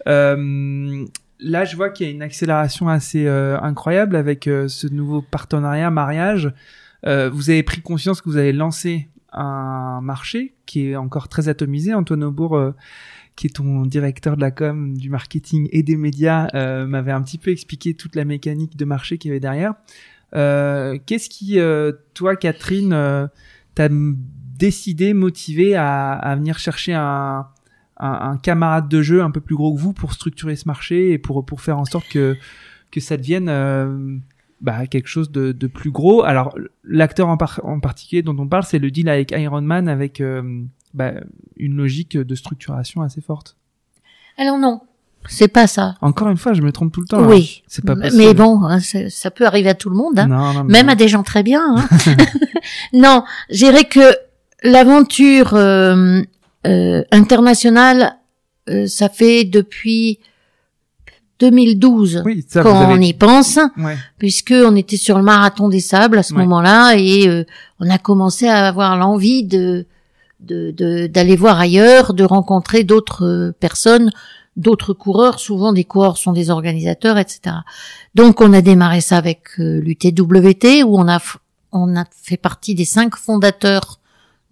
[0.06, 1.06] Euh,
[1.40, 5.22] là, je vois qu'il y a une accélération assez euh, incroyable avec euh, ce nouveau
[5.22, 6.52] partenariat mariage.
[7.06, 11.48] Euh, vous avez pris conscience que vous avez lancé un marché qui est encore très
[11.48, 11.94] atomisé.
[11.94, 12.74] Antoine Aubourg,
[13.34, 16.48] qui est ton directeur de la com, du marketing et des médias,
[16.84, 19.72] m'avait un petit peu expliqué toute la mécanique de marché qu'il y avait derrière.
[20.32, 21.58] Qu'est-ce qui,
[22.14, 23.28] toi, Catherine,
[23.74, 24.16] t'as m-
[24.58, 27.46] décidé, motivé à, à venir chercher un,
[27.98, 31.10] un, un camarade de jeu un peu plus gros que vous pour structurer ce marché
[31.12, 32.36] et pour pour faire en sorte que
[32.90, 34.16] que ça devienne euh,
[34.60, 36.22] bah, quelque chose de, de plus gros?
[36.22, 36.54] Alors
[36.84, 40.20] l'acteur en, par- en particulier dont on parle, c'est le deal avec Iron Man avec
[40.20, 40.62] euh,
[40.94, 41.14] bah,
[41.56, 43.56] une logique de structuration assez forte.
[44.36, 44.80] Alors non,
[45.28, 45.94] c'est pas ça.
[46.00, 47.20] Encore une fois, je me trompe tout le temps.
[47.20, 47.28] là.
[47.28, 48.34] oui, c'est pas mais possible.
[48.34, 50.18] bon, hein, ça peut arriver à tout le monde.
[50.18, 50.26] Hein.
[50.26, 50.92] Non, non, mais même non.
[50.92, 51.62] à des gens très bien.
[51.76, 51.86] Hein.
[52.92, 54.14] non, je dirais que
[54.64, 56.20] l'aventure euh,
[56.66, 58.14] euh, internationale,
[58.68, 60.18] euh, ça fait depuis
[61.40, 63.96] 2012 Oui, ça, quand on y pense, Ouais.
[64.18, 66.40] puisque on était sur le marathon des sables à ce Ouais.
[66.42, 67.44] moment-là et euh,
[67.80, 69.86] on a commencé à avoir l'envie de
[70.40, 74.10] de- de- d'aller voir ailleurs, de rencontrer d'autres euh, personnes,
[74.56, 75.38] d'autres coureurs.
[75.40, 77.56] Souvent, des coureurs sont des organisateurs, etc.
[78.14, 81.20] Donc, on a démarré ça avec euh, l'UTWT, où on a
[81.74, 83.98] on a fait partie des cinq fondateurs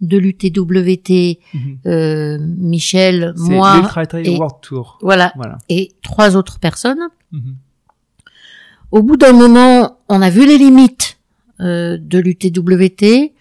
[0.01, 1.37] de l'UTWT.
[1.53, 1.77] Mhm.
[1.85, 3.83] Euh, Michel, moi,
[4.23, 4.97] et- World Tour.
[5.03, 5.59] voilà, Voilà.
[5.69, 7.09] et trois autres personnes.
[7.31, 7.55] Mhm.
[8.91, 11.17] Au bout d'un moment, on a vu les limites
[11.59, 13.33] euh, de l'UTWT,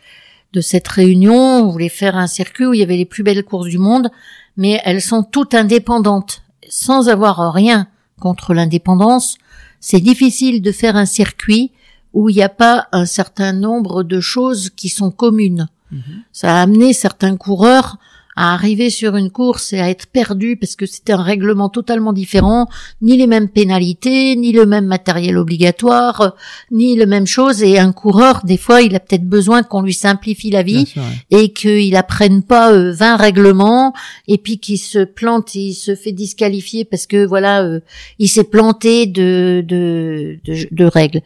[0.53, 1.35] de cette réunion.
[1.35, 4.11] On voulait faire un circuit où il y avait les plus belles courses du monde,
[4.59, 6.43] mais elles sont toutes indépendantes.
[6.71, 7.89] Sans avoir rien
[8.21, 9.37] contre l'indépendance,
[9.81, 11.73] c'est difficile de faire un circuit
[12.13, 15.69] où il n'y a pas un certain nombre de choses qui sont communes.
[15.91, 16.23] Mhm.
[16.33, 17.99] Ça a amené certains coureurs
[18.41, 22.15] à arriver sur une course et à être perdus parce que c'était un règlement totalement
[22.15, 22.71] différent,
[23.03, 26.31] ni les mêmes pénalités, ni le même matériel obligatoire, euh,
[26.71, 27.63] ni le même chose.
[27.63, 31.03] Et un coureur, des fois, il a peut-être besoin qu'on lui simplifie la vie sûr,
[31.03, 31.09] ouais.
[31.31, 33.93] et qu'il apprenne pas euh, 20 règlements
[34.27, 37.81] et puis qu'il se plante, il se fait disqualifier parce que voilà, euh,
[38.19, 41.21] il s'est planté de, de, de, de règles.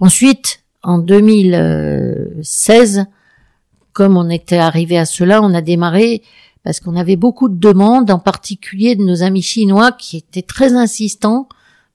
[0.00, 3.04] Ensuite, en 2016,
[3.92, 6.22] comme on était arrivé à cela, on a démarré
[6.64, 10.72] parce qu'on avait beaucoup de demandes, en particulier de nos amis chinois qui étaient très
[10.72, 11.46] insistants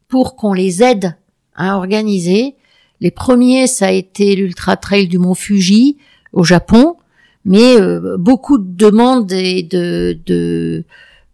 [0.08, 1.16] pour qu'on les aide
[1.56, 2.56] à organiser.
[3.02, 5.98] Les premiers, ça a été l'Ultra Trail du Mont Fuji
[6.34, 6.98] au Japon,
[7.46, 10.84] mais euh, beaucoup de demandes et de, de,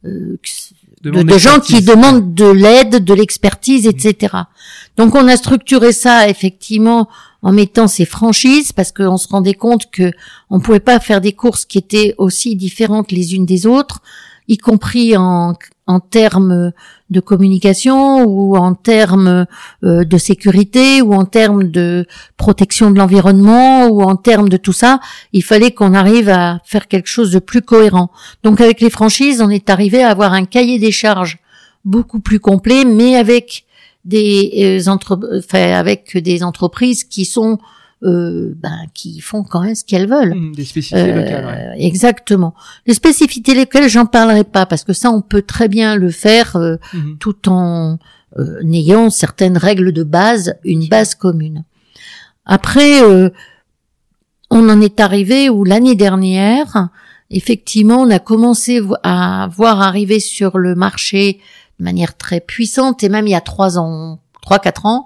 [0.05, 0.37] euh,
[1.01, 4.33] de, de gens qui demandent de l'aide, de l'expertise, etc.
[4.95, 7.09] Donc on a structuré ça effectivement
[7.45, 10.11] en mettant ces franchises parce qu'on se rendait compte que
[10.49, 14.01] on pouvait pas faire des courses qui étaient aussi différentes les unes des autres,
[14.47, 15.53] y compris en,
[16.09, 16.71] termes
[17.11, 19.45] de communication ou en termes
[19.83, 24.73] euh, de sécurité ou en termes de protection de l'environnement ou en termes de tout
[24.73, 24.99] ça.
[25.31, 28.09] Il fallait qu'on arrive à faire quelque chose de plus cohérent.
[28.41, 31.37] Donc avec les franchises, on est arrivé à avoir un cahier des charges
[31.83, 33.64] beaucoup plus complet, mais avec
[34.05, 37.57] des euh, entre, enfin, avec des entreprises qui sont
[38.03, 40.35] euh, ben, qui font quand même ce qu'elles veulent.
[40.35, 41.85] Mhm, Des spécificités Euh, locales, ouais.
[41.85, 42.53] Exactement.
[42.85, 46.55] Les spécificités locales, j'en parlerai pas parce que ça, on peut très bien le faire
[46.55, 47.17] euh, Mhm.
[47.19, 47.97] tout en
[48.37, 51.63] euh, ayant certaines règles de base, une base commune.
[52.45, 53.29] Après, euh,
[54.51, 56.89] on en est arrivé où l'année dernière,
[57.31, 61.39] effectivement, on a commencé à voir arriver sur le marché
[61.79, 65.05] de manière très puissante, et même il y a trois ans, trois quatre ans,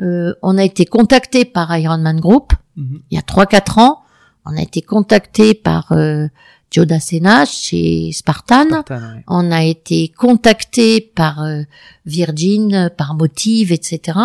[0.00, 2.52] euh, on a été contacté par Ironman Group.
[2.76, 3.02] Mhm.
[3.10, 4.02] Il y a trois quatre ans,
[4.46, 6.26] on a été contacté par euh,
[6.70, 8.84] Joe Dasena chez Spartan.
[9.26, 11.62] On a été contacté par euh,
[12.06, 14.18] Virgin, par Motive, etc.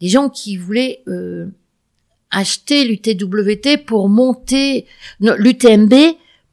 [0.00, 1.46] Des gens qui voulaient euh,
[2.30, 4.86] acheter l'UTWT pour monter
[5.20, 5.94] l'UTMB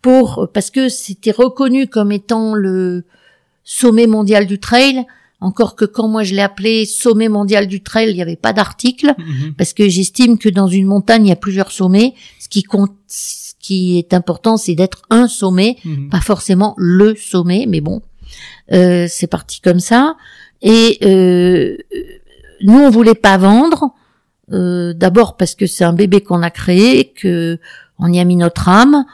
[0.01, 3.05] pour parce que c'était reconnu comme étant le
[3.63, 5.03] sommet mondial du trail.
[5.39, 8.53] Encore que quand moi je l'ai appelé sommet mondial du trail, il n'y avait pas
[8.53, 9.53] d'article Mhm.
[9.57, 12.13] parce que j'estime que dans une montagne il y a plusieurs sommets.
[12.39, 16.09] Ce qui compte, ce qui est important, c'est d'être un sommet Mhm.
[16.09, 18.01] pas forcément le sommet, mais bon,
[18.71, 20.15] euh, c'est parti comme ça.
[20.61, 21.75] Et euh,
[22.61, 23.95] nous, on voulait pas vendre,
[24.53, 27.57] euh, d'abord parce que c'est un bébé qu'on a créé, que
[27.97, 29.05] on y a mis notre âme,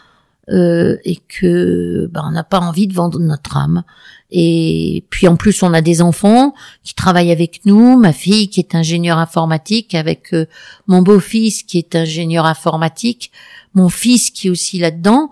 [0.49, 3.83] euh, et que ben, on n'a pas envie de vendre notre âme.
[4.31, 8.59] Et puis en plus, on a des enfants qui travaillent avec nous, ma fille qui
[8.59, 10.45] est ingénieure informatique, avec euh,
[10.87, 13.31] mon beau-fils qui est ingénieur informatique,
[13.73, 15.29] mon fils qui est aussi là-dedans.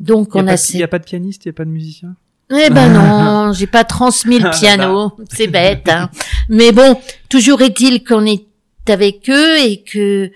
[0.00, 1.50] Donc Il on n'y a, a, ces- pas- y a pas de pianiste, il n'y
[1.50, 2.16] a pas de musicien?
[2.50, 5.88] Eh ben non, j'ai pas transmis le piano, c'est bête.
[5.88, 6.10] Hein.
[6.50, 6.98] Mais bon,
[7.30, 8.44] toujours est-il qu'on est
[8.86, 10.30] avec eux et que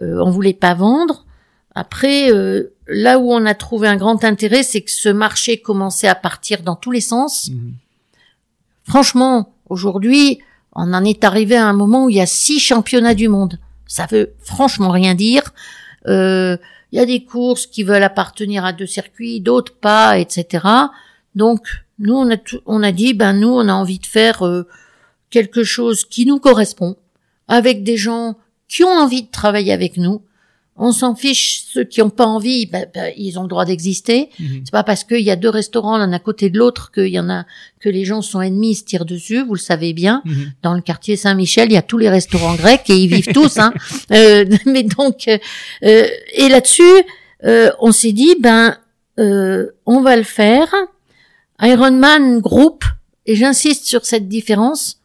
[0.00, 1.26] euh, on voulait pas vendre.
[1.74, 6.08] Après, euh, là où on a trouvé un grand intérêt, c'est que ce marché commençait
[6.08, 7.50] à partir dans tous les sens.
[7.50, 7.74] Mhm.
[8.84, 10.40] Franchement, aujourd'hui,
[10.74, 13.58] on en est arrivé à un moment où il y a six championnats du monde.
[13.86, 15.42] Ça veut franchement rien dire.
[16.08, 16.56] Euh,
[16.90, 20.66] Il y a des courses qui veulent appartenir à deux circuits, d'autres pas, etc.
[21.34, 21.66] Donc,
[21.98, 24.66] nous, on a, on a dit, ben nous, on a envie de faire euh,
[25.30, 26.96] quelque chose qui nous correspond,
[27.48, 28.36] avec des gens
[28.68, 30.20] qui ont envie de travailler avec nous,
[30.76, 31.64] on s'en fiche.
[31.72, 34.30] Ceux qui n'ont pas envie, ben, ben, ils ont le droit d'exister.
[34.38, 34.62] Mhm.
[34.64, 37.20] C'est pas parce qu'il y a deux restaurants l'un à côté de l'autre qu'il y
[37.20, 37.44] en a
[37.80, 39.44] que les gens sont ennemis, se tirent dessus.
[39.44, 40.22] Vous le savez bien.
[40.24, 40.52] Mhm.
[40.62, 43.58] Dans le quartier Saint-Michel, il y a tous les restaurants grecs et ils vivent tous.
[43.58, 43.72] Hein.
[44.12, 45.38] Euh, mais donc, euh,
[45.82, 46.82] et là-dessus,
[47.44, 48.76] euh, on s'est dit, ben,
[49.18, 50.72] euh, on va le faire.
[51.60, 52.84] Ironman Group,
[53.26, 54.98] et j'insiste sur cette différence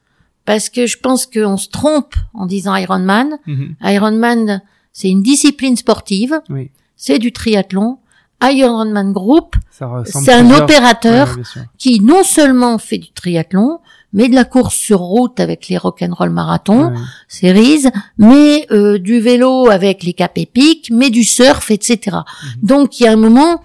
[0.46, 3.38] parce que je pense qu'on se trompe en disant Ironman.
[3.46, 3.76] Mhm.
[3.84, 4.62] Ironman,
[4.98, 8.00] c'est une discipline sportive, Oui, c'est du triathlon.
[8.42, 13.80] Ironman Group, ça ressemble c'est un opérateur Ouais, qui non seulement fait du triathlon,
[14.14, 16.98] mais de la course sur route avec les rock'n'roll marathon, Ouais.
[17.28, 17.86] series,
[18.18, 22.18] mais euh, du vélo avec les cap épiques, mais du surf, etc.
[22.64, 23.62] Donc il y a un moment,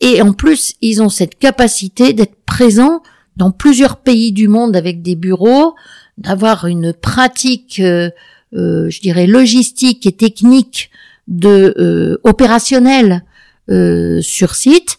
[0.00, 3.02] et en plus ils ont cette capacité d'être présents
[3.36, 5.74] dans plusieurs pays du monde avec des bureaux,
[6.18, 8.10] d'avoir une pratique, euh,
[8.52, 10.90] je dirais logistique et technique
[11.28, 13.24] de euh, opérationnelle
[13.70, 14.98] euh, sur site.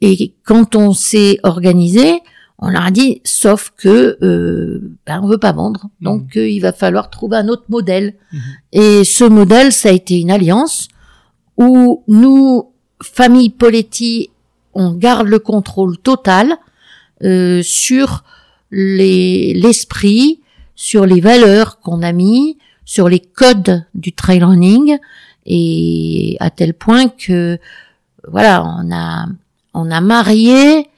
[0.00, 2.20] Et quand on s'est organisé,
[2.58, 6.60] on leur a dit, sauf que euh, ben, on veut pas vendre, donc euh, il
[6.60, 8.14] va falloir trouver un autre modèle.
[8.32, 8.40] Mhm.
[8.72, 10.88] Et ce modèle, ça a été une alliance
[11.56, 12.70] où nous,
[13.02, 14.30] famille Poletti,
[14.74, 16.56] on garde le contrôle total
[17.22, 18.24] euh, sur
[18.70, 20.40] les l'esprit,
[20.82, 22.56] sur les valeurs qu'on a mis,
[22.86, 24.96] sur les codes du trail running,
[25.44, 27.58] et à tel point que
[28.26, 29.26] voilà, on a
[29.74, 30.88] on a marié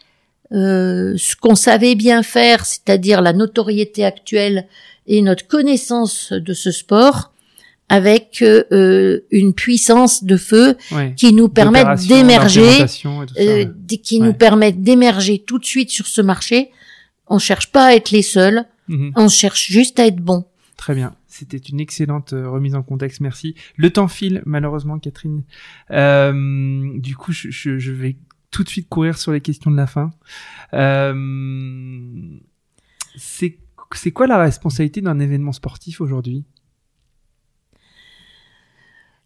[0.53, 4.69] euh, ce qu'on savait bien faire, c'est-à-dire la notoriété actuelle
[5.09, 7.33] et notre connaissance de ce sport,
[7.89, 11.13] avec euh, une puissance de feu Ouais.
[11.17, 12.83] qui nous permettent D'opération, d'émerger,
[13.41, 13.99] euh, ouais.
[14.01, 14.27] qui Ouais.
[14.27, 16.71] nous permettent d'émerger tout de suite sur ce marché.
[17.27, 19.13] On cherche pas à être les seuls, Mhm.
[19.17, 20.45] on cherche juste à être bon.
[20.77, 21.15] Très bien.
[21.29, 23.21] C'était une excellente euh, remise en contexte.
[23.21, 23.55] Merci.
[23.77, 25.45] Le temps file, malheureusement, Catherine.
[25.91, 28.17] Euh, du coup, je, je, je vais
[28.51, 30.11] tout de suite courir sur les questions de la fin.
[30.75, 32.03] Euh,
[33.17, 33.59] c'est
[33.95, 36.45] c'est quoi la responsabilité d'un événement sportif aujourd'hui?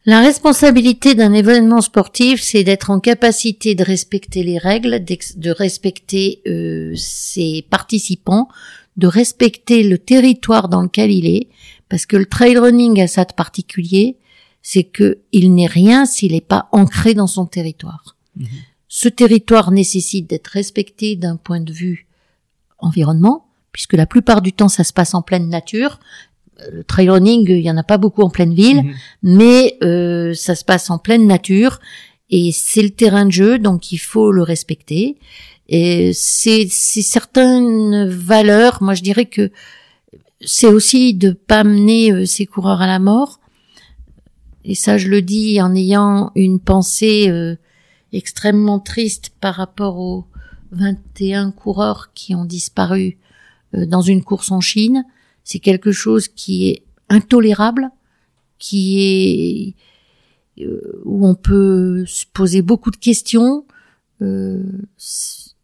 [0.07, 6.43] La responsabilité d'un événement sportif, c'est d'être en capacité de respecter les règles, de respecter
[6.47, 8.49] euh, ses participants,
[8.97, 11.49] de respecter le territoire dans lequel il est,
[11.89, 14.17] parce que le trail running a ça de particulier,
[14.63, 18.17] c'est que il n'est rien s'il n'est pas ancré dans son territoire.
[18.37, 18.47] Mhm.
[18.89, 22.07] Ce territoire nécessite d'être respecté d'un point de vue
[22.79, 26.01] environnement, puisque la plupart du temps ça se passe en pleine nature.
[26.61, 28.95] Euh, Le trail running, il y en a pas beaucoup en pleine ville Mhm.
[29.23, 31.81] mais euh, ça se passe en pleine nature
[32.31, 35.17] et c'est le terrain de jeu, donc il faut le respecter.
[35.69, 39.51] Et c'est certaines valeurs, moi je dirais que
[40.41, 43.41] c'est aussi de pas mener euh, ces coureurs à la mort.
[44.65, 47.57] Et ça, je le dis en ayant une pensée euh,
[48.13, 50.27] extrêmement triste par rapport aux
[50.73, 53.19] 21 coureurs qui ont disparu
[53.75, 55.05] euh, dans une course en Chine.
[55.45, 57.91] C'est quelque chose qui est intolérable
[58.59, 59.75] qui
[60.59, 60.67] est
[61.05, 63.67] où on peut se poser beaucoup de questions.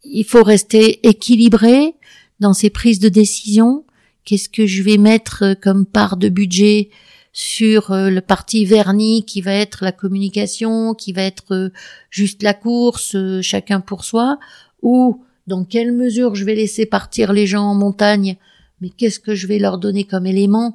[0.05, 1.95] Il faut rester équilibré
[2.41, 3.85] dans ses prises de décision.
[4.25, 6.91] Qu'est-ce que je vais mettre euh, comme part de budget
[7.33, 11.71] sur euh, le parti verni qui va être la communication, qui va être euh,
[12.11, 14.39] juste la course, chacun pour soi,
[14.83, 18.37] ou dans quelle mesure je vais laisser partir les gens en montagne,
[18.81, 20.75] mais qu'est-ce que je vais leur donner comme élément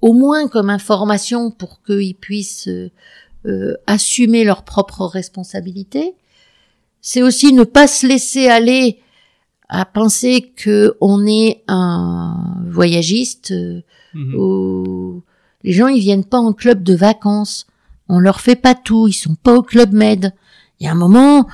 [0.00, 2.70] au moins comme information pour qu'ils puissent
[3.44, 6.14] euh, assumer leurs propres responsabilités?
[7.02, 9.00] C'est aussi ne pas se laisser aller
[9.68, 13.82] à penser que on est un voyagiste euh,
[14.14, 15.22] Mhm.
[15.64, 17.66] les gens ils viennent pas en club de vacances.
[18.10, 20.34] On leur fait pas tout, ils sont pas au club med.
[20.78, 21.46] Il y a un moment,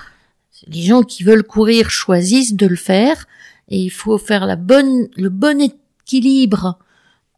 [0.67, 3.27] les gens qui veulent courir choisissent de le faire
[3.69, 6.79] et il faut faire la bonne, le bon équilibre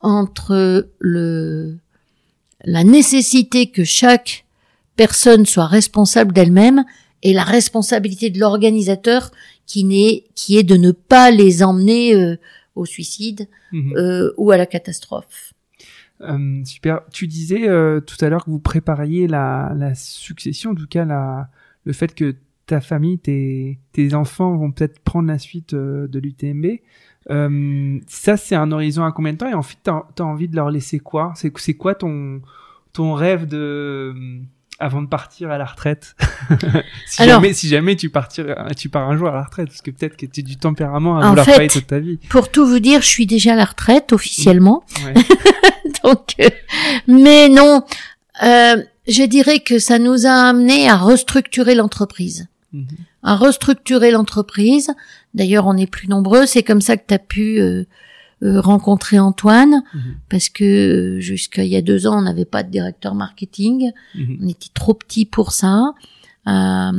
[0.00, 1.76] entre le,
[2.64, 4.46] la nécessité que chaque
[4.96, 6.84] personne soit responsable d'elle-même
[7.22, 9.30] et la responsabilité de l'organisateur
[9.66, 12.36] qui n'est, qui est de ne pas les emmener euh,
[12.74, 13.92] au suicide Mhm.
[13.96, 15.52] euh, ou à la catastrophe.
[16.22, 17.00] Euh, super.
[17.12, 21.04] Tu disais euh, tout à l'heure que vous prépariez la, la succession, en tout cas
[21.04, 21.48] la,
[21.84, 22.34] le fait que
[22.66, 26.66] ta famille, tes, tes enfants vont peut-être prendre la suite euh, de l'UTMB.
[27.30, 29.48] Euh, ça, c'est un horizon à combien de temps?
[29.48, 31.32] Et en fait, t'as as envie de leur laisser quoi?
[31.36, 32.40] C'est c'est quoi ton,
[32.92, 34.14] ton rêve de
[34.80, 36.16] avant de partir à la retraite
[37.06, 39.90] si, jamais, si jamais tu, partir, tu pars un jour à la retraite, parce que
[39.90, 42.18] peut-être que tu es du tempérament à vouloir travailler toute ta vie.
[42.28, 44.84] Pour tout vous dire, je suis déjà à la retraite officiellement.
[45.04, 45.14] Ouais.
[46.04, 46.48] Donc, euh,
[47.06, 47.84] mais non,
[48.42, 52.48] euh, je dirais que ça nous a amené à restructurer l'entreprise.
[52.72, 52.86] Mhm.
[53.22, 54.90] À restructurer l'entreprise.
[55.34, 56.46] D'ailleurs, on est plus nombreux.
[56.46, 57.84] C'est comme ça que tu as pu euh,
[58.42, 60.14] rencontrer Antoine, mhm.
[60.28, 63.92] parce que jusqu'à il y a deux ans, on n'avait pas de directeur marketing.
[64.14, 64.38] Mhm.
[64.42, 65.92] On était trop petit pour ça.
[66.46, 66.92] à,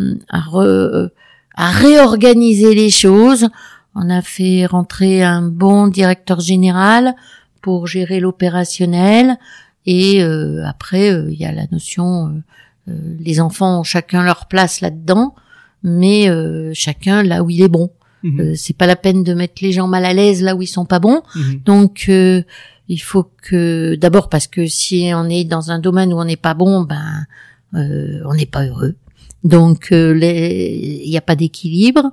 [1.56, 3.48] à réorganiser les choses.
[3.96, 7.16] On a fait rentrer un bon directeur général
[7.62, 9.38] pour gérer l'opérationnel.
[9.86, 12.42] Et euh, après, euh, il y a la notion,
[12.88, 15.36] euh, les enfants ont chacun leur place là-dedans,
[15.84, 16.28] mais
[16.74, 17.90] chacun là où il est bon.
[18.24, 18.56] Mhm.
[18.56, 20.86] c'est pas la peine de mettre les gens mal à l'aise là où ils sont
[20.86, 21.22] pas bons.
[21.36, 21.62] Mhm.
[21.66, 26.26] Donc il faut que d'abord parce que si on est dans un domaine où on
[26.26, 27.26] n'est pas bon, ben
[27.74, 28.96] on n'est pas heureux.
[29.44, 32.12] Donc il n'y a pas d'équilibre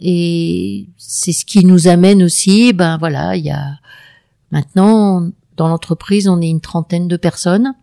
[0.00, 2.72] et c'est ce qui nous amène aussi.
[2.72, 3.78] Ben voilà, il y a
[4.54, 7.74] Maintenant, dans l'entreprise, on est une trentaine de personnes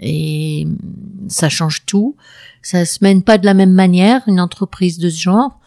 [0.00, 0.66] et
[1.28, 2.16] ça change tout.
[2.62, 5.59] Ça se mène pas de la même manière, une entreprise de ce genre.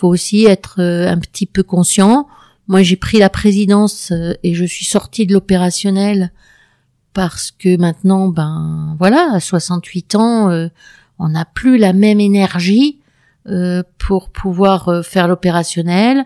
[0.00, 2.26] Faut aussi être euh, un petit peu conscient.
[2.68, 6.32] Moi, j'ai pris la présidence euh, et je suis sortie de l'opérationnel
[7.12, 10.68] parce que maintenant, ben voilà, à 68 ans, euh,
[11.18, 12.96] on n'a plus la même énergie
[13.98, 16.24] pour pouvoir faire l'opérationnel.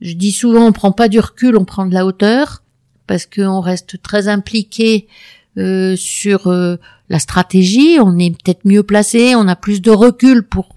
[0.00, 2.62] Je dis souvent, on prend pas du recul, on prend de la hauteur
[3.06, 5.06] parce qu'on reste très impliqué
[5.58, 6.76] euh, sur euh,
[7.10, 10.70] la stratégie, on est peut-être mieux placé, on a plus de recul pour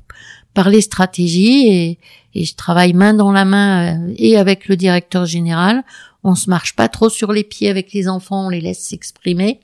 [0.55, 1.99] parler stratégie et,
[2.33, 5.83] je travaille main dans la main euh, et avec le directeur général.
[6.23, 9.61] On se marche pas trop sur les pieds avec les enfants, on les laisse s'exprimer.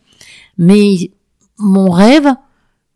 [0.57, 1.11] Mais
[1.57, 2.27] mon rêve,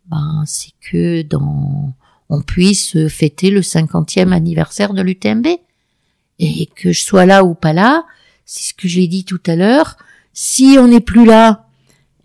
[0.08, 1.94] ben, c'est que dans
[2.30, 5.48] on puisse fêter le 50e anniversaire de l'UTMB
[6.40, 8.04] et que je sois là ou pas là,
[8.46, 9.98] c'est ce que j'ai dit tout à l'heure.
[10.34, 11.68] Si on n'est plus là,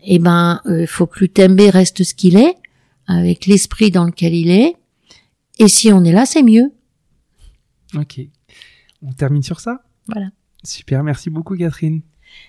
[0.03, 2.55] eh ben, il euh, faut que l'UTMB reste ce qu'il est,
[3.07, 4.75] avec l'esprit dans lequel il est.
[5.61, 6.73] Et si on est là, c'est mieux.
[7.95, 8.19] Ok.
[9.03, 9.83] On termine sur ça?
[10.07, 10.29] Voilà.
[10.63, 12.01] Super, merci beaucoup Catherine.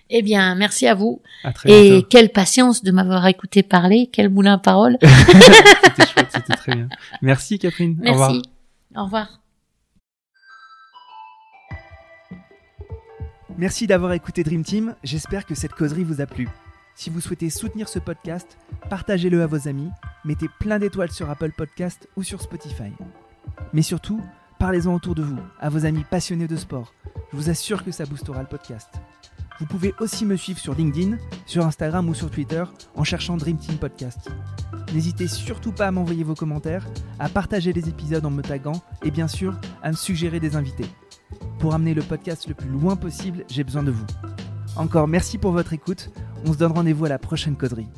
[0.09, 1.21] Eh bien, merci à vous.
[1.67, 4.97] Et quelle patience de m'avoir écouté parler, quel moulin à parole.
[5.03, 6.89] c'était chouette, c'était très bien.
[7.21, 7.99] Merci Catherine.
[8.01, 8.15] Merci.
[8.15, 8.43] Au revoir.
[8.97, 9.41] Au revoir.
[13.59, 16.49] Merci d'avoir écouté Dream Team, j'espère que cette causerie vous a plu.
[16.95, 18.59] Si vous souhaitez soutenir ce podcast,
[18.91, 19.91] partagez-le à vos amis,
[20.25, 22.93] mettez plein d'étoiles sur Apple Podcast ou sur Spotify.
[23.73, 24.21] Mais surtout,
[24.59, 26.93] parlez-en autour de vous, à vos amis passionnés de sport.
[27.33, 28.89] Je vous assure que ça boostera le podcast.
[29.59, 31.17] Vous pouvez aussi me suivre sur LinkedIn,
[31.47, 32.65] sur Instagram ou sur Twitter
[32.95, 34.31] en cherchant Dream Team Podcast.
[34.93, 36.87] N'hésitez surtout pas à m'envoyer vos commentaires,
[37.19, 40.87] à partager les épisodes en me taguant et bien sûr à me suggérer des invités.
[41.59, 44.05] Pour amener le podcast le plus loin possible, j'ai besoin de vous.
[44.77, 46.11] Encore merci pour votre écoute.
[46.45, 47.89] On se donne rendez-vous à la prochaine causerie.